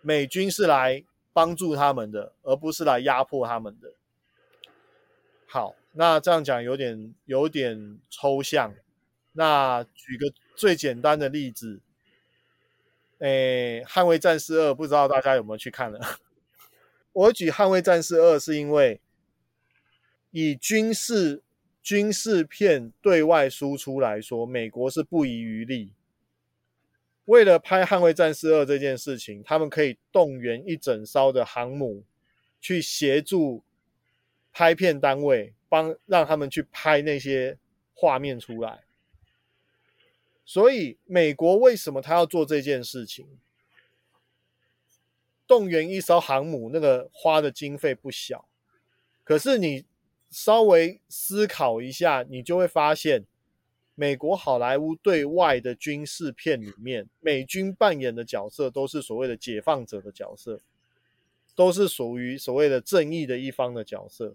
[0.00, 3.92] 美军是来帮助他们的，而不是来压迫他们的。
[5.46, 8.74] 好，那这样讲有点有点抽象。
[9.32, 11.80] 那举个最简单的例子，
[13.18, 16.00] 诶，《捍卫战士二》不知道大家有没有去看了？
[17.12, 19.00] 我举《捍卫战士二》是因为
[20.30, 21.42] 以军事
[21.82, 25.92] 军事片对外输出来说，美国是不遗余力，
[27.30, 32.02] 为了拍《捍卫战士二》这件事情，他们可以动员一整艘的航母
[32.60, 33.62] 去协助
[34.52, 37.56] 拍片单位，帮让他们去拍那些
[37.94, 38.82] 画面出来。
[40.44, 43.38] 所以，美国为什么他要做这件事情？
[45.46, 48.48] 动员一艘航母，那个花的经费不小。
[49.22, 49.84] 可是你
[50.32, 53.24] 稍微思考一下，你就会发现，
[53.94, 60.60] 美国好莱坞对外的军事片里面，美军扮演的角色都是所谓的解放者的角色，
[61.54, 64.34] 都是属于所谓的正义的一方的角色。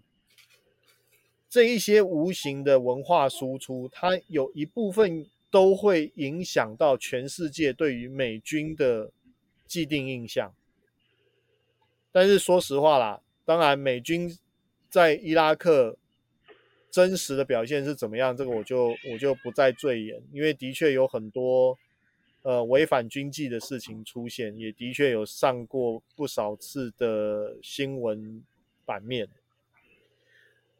[1.48, 5.26] 这一些无形的文化输出，它有一部分。
[5.48, 9.10] 都会影响到全世界对于美军的
[9.64, 10.52] 既定印象。
[12.12, 14.36] 但是说实话啦，当然美军
[14.90, 15.96] 在伊拉克
[16.96, 21.78] 真实的表现是怎么样，这个我就我就不再赘言，因为的确有很多
[22.40, 28.42] 呃违反军纪的事情出现，也的确有上过不少次的新闻
[28.86, 29.28] 版面。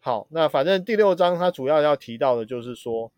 [0.01, 3.13] 好，那反正第六章它主要要提到的就是说。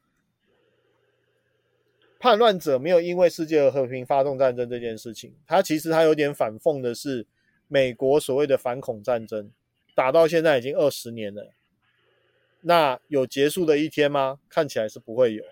[2.20, 7.24] 叛乱者没有因为世界和平发动战争这件事情，它其实它有点反讽的是，
[7.68, 9.52] 美国所谓的反恐战争
[9.94, 11.52] 打到现在已经二十年了，
[12.60, 14.40] 那有结束的一天吗？
[14.48, 15.44] 看起来是不会有。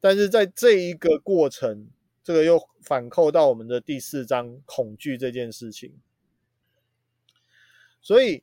[0.00, 1.88] 但是在这一个过程，
[2.22, 5.94] 这个又反扣到我们的第四章恐惧这件事情，
[8.02, 8.42] 所以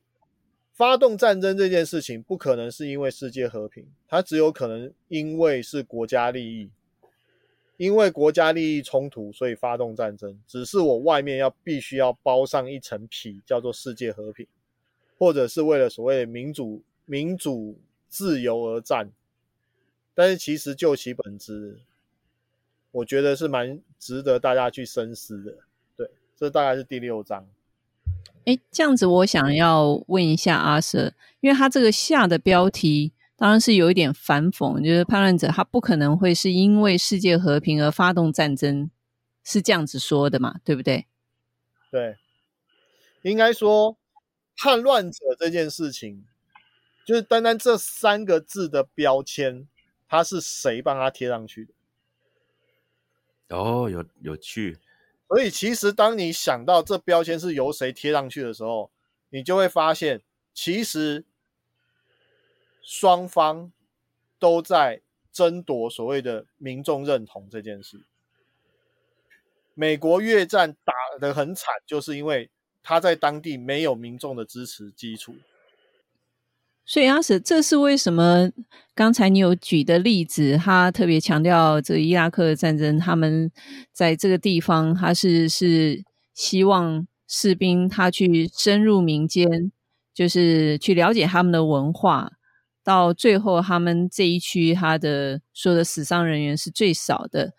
[0.72, 6.70] 发动战争这件事情不可能是因为世界和平，它只有可能因为是国家利益。
[7.78, 10.40] 因为国家利益冲突，所以发动战争。
[10.46, 14.46] 只是我外面要必须要包上一层皮，叫做世界和平，
[15.18, 17.78] 或者是为了所谓的民主、民主
[18.08, 19.10] 自由而战。
[20.14, 21.80] 但是其实就其本质，
[22.90, 25.58] 我觉得是蛮值得大家去深思的。
[25.96, 27.46] 对，这大概是第六章。
[28.44, 33.12] 哎，这样子我想要问一下阿 Sir，因为他这个下的标题。
[33.34, 38.88] 当然是有一点反讽，就是叛乱者他不可能会是因为世界和平而发动战争，
[39.42, 40.60] 是这样子说的嘛？
[40.62, 41.06] 对不对？
[41.90, 42.18] 对，
[43.22, 43.96] 应该说
[44.56, 46.24] 叛乱者这件事情，
[47.04, 49.66] 就是单单这三个字的标签，
[50.08, 51.74] 他是谁帮他贴上去的？
[53.56, 54.78] 哦，有有趣。
[55.28, 58.90] 所以其实当你想到这标签是由谁贴上去的时候，
[59.30, 60.22] 你就会发现，
[60.52, 61.24] 其实
[62.82, 63.72] 双方
[64.38, 65.00] 都在
[65.32, 68.02] 争夺所谓的民众认同这件事。
[69.74, 72.50] 美国越战打得很惨，就是因为
[72.82, 75.34] 他在当地没有民众的支持基础。
[76.92, 78.52] 所以阿舍，这是为什么？
[78.94, 83.50] 刚才你有举的例子，他特别强调这个伊拉克战争，他们
[83.92, 89.72] 在这个地方，他是是希望士兵他去深入民间，
[90.12, 92.32] 就是去了解他们的文化，
[92.84, 97.54] 到最后他们这一区他的说的死伤人员是最少的。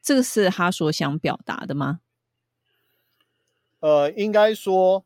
[0.00, 1.98] 这个是他所想表达的吗？
[3.80, 5.04] 呃，应该说，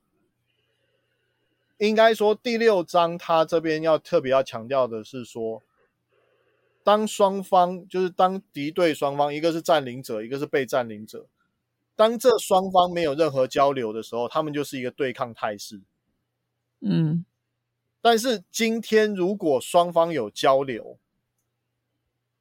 [1.78, 5.62] 应该说第六章他这边要特别要强调的是说，
[6.82, 11.26] 当双方就是当敌对双方，一个是占领者，一个是被占领者，
[11.94, 15.80] 当这双方没有任何交流的时候，他们就是一个对抗态势。
[16.80, 17.24] 嗯，
[18.00, 20.98] 但是今天如果双方有交流，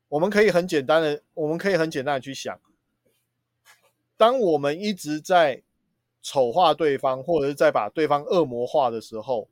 [0.08, 2.60] 我们可以很简单的，我们可以很简单的去想，
[4.16, 5.62] 当我们一直在
[6.22, 9.48] 丑化对方，或者是在把对方恶魔化的时候，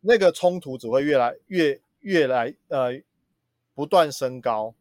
[0.00, 3.00] 那个冲突只会越来越越来呃
[3.74, 4.74] 不断升高。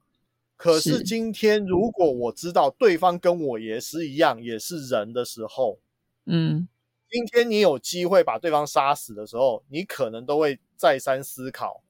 [0.56, 5.80] 可是今天，如果我知道对方跟我也是一样，也是人的时候，
[6.26, 6.68] 嗯，
[7.10, 11.82] 今天你有机会把对方杀死的时候，你可能都会再三思考。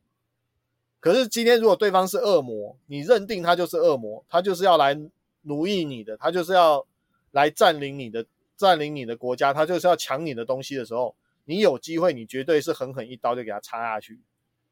[1.00, 4.96] 可是今天，如果对方是恶魔，你认定他就是恶魔，他就是要来
[5.42, 6.86] 奴役你的，他就是要
[7.32, 8.24] 来占领你的、
[8.60, 14.20] 占领你的国家，他就是要抢你的东西的时候，你有机会，你绝对是狠狠一刀就给他插下去。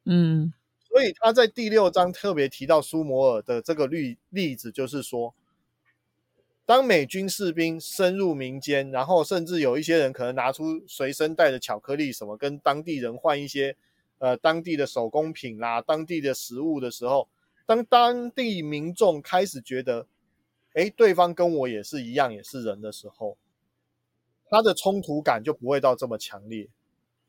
[0.03, 5.33] 嗯，所以他在第六章特别提到苏摩尔的这个例例子，就是说，
[6.65, 13.77] 当美军士兵深入民间，然后甚至有一些人可能拿出随身带的巧克力什么，跟当地人换一些。
[14.19, 17.29] 呃，当地的手工品啦，当地的食物的时候，
[17.67, 20.07] 当当地民众开始觉得，
[20.73, 23.37] 哎，对方跟我也是一样，也是人的时候，
[24.49, 26.69] 他的冲突感就不会到这么强烈。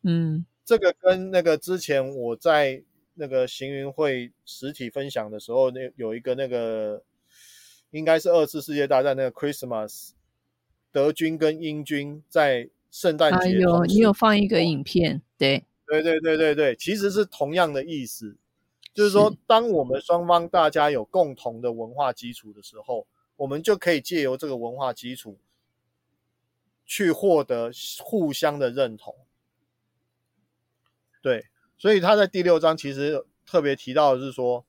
[0.02, 2.82] 嗯，这个跟那个之前我在
[3.14, 7.02] 那个行云会实体分享的时候，那有一个那个
[7.90, 10.10] 应该是二次世界大战那个 Christmas，
[10.92, 15.64] 德军跟英军在圣诞节，有你有放一个影片，对。
[15.90, 18.36] 对对对对对，其实是同样的意思，
[18.92, 23.06] 就是说，当我们双方大家有共同的文化基础的时候，
[23.36, 25.38] 我们就可以借由这个文化基础
[26.88, 27.70] 去获得
[28.02, 29.14] 互相的认同。
[31.22, 31.46] 对，
[31.78, 34.66] 所以他在第六章其实特别提到的是说，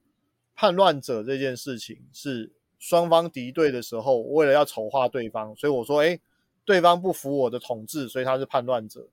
[0.54, 6.20] 叛乱者这件事情是双方敌对的时候，为了要丑化对方，所以我说，哎，
[6.64, 9.08] 对方不服我的统治，所以他是叛乱者。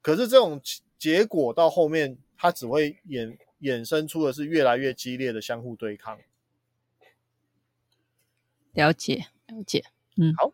[0.00, 0.62] 可是这种。
[0.98, 6.18] 结果到后面，他只会衍衍生出的是越来越激烈的相互对抗。
[8.72, 9.84] 了解，了解，
[10.16, 10.50] 嗯，好。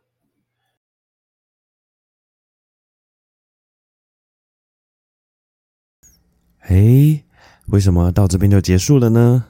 [6.63, 7.23] 哎，
[7.67, 9.45] 为什么到这边就结束了呢？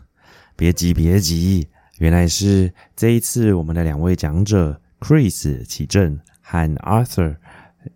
[0.57, 1.67] 别急，别急，
[1.99, 7.37] 原来是这一次我们的两位讲者 Chris 启正和 Arthur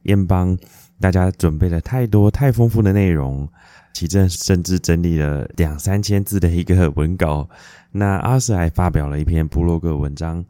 [0.03, 0.59] 燕邦。
[0.99, 3.47] 大家准备了太多太丰富的内容，
[3.93, 7.49] 奇正甚至整理了两三千字的一个文稿。
[7.93, 10.43] 那阿瑟还发表了一篇部落格文章，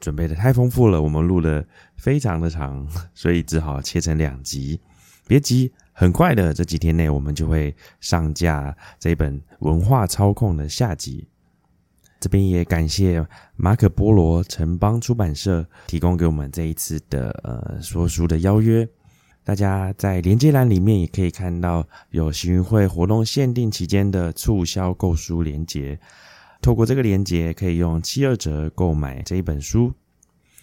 [0.00, 1.66] 准备的太丰富了，我们录的
[1.96, 4.78] 非常的长，所以只好切成两集。
[5.26, 11.26] 别急，很快的这几天内，我们就会上架这一本文化操控的下集。
[12.20, 13.24] 这边也感谢
[13.54, 18.86] 马可波罗城邦出版社提供给我们这一次的呃说书的邀约。
[19.44, 26.00] 大家在连接栏里面也可以看到有行运会活动限定期间的促销购书连接，
[26.60, 29.92] 透过这个连接可以用七二折购买这一本书。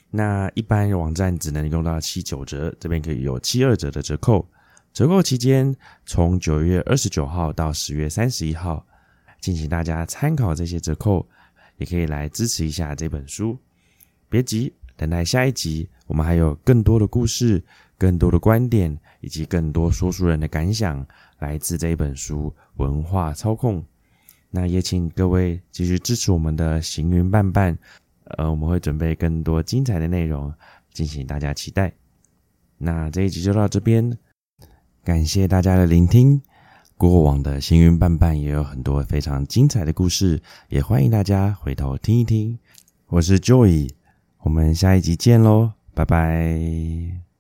[0.09, 4.45] 那一般网站只能用到七九折，这边可以有七二折的折扣。
[4.93, 5.75] 折扣期间
[6.05, 8.85] 从九月二十九号到十月三十一号，
[9.39, 11.27] 敬请大家参考这些折扣，
[11.77, 13.57] 也可以来支持一下这本书。
[14.29, 17.63] 别急，等待下一集，我们还有更多的故事。
[17.97, 21.05] 更多的观点以及更多说书人的感想，
[21.37, 22.51] 来自这一本书
[22.83, 23.79] 《文化操控》。
[24.49, 27.77] 那也请各位继续支持我们的行云伴伴，
[28.23, 30.51] 呃，我们会准备更多精彩的内容，
[30.91, 31.93] 敬请大家期待。
[32.79, 34.17] 那这一集就到这边，
[35.03, 36.41] 感谢大家的聆听。
[36.95, 40.39] 过往的行云伴伴也有很多非常精彩的故事，
[40.69, 42.59] 也欢迎大家回头听一听。
[43.07, 43.89] 我是 Joy，
[44.41, 47.30] 我们下一集见喽，拜拜。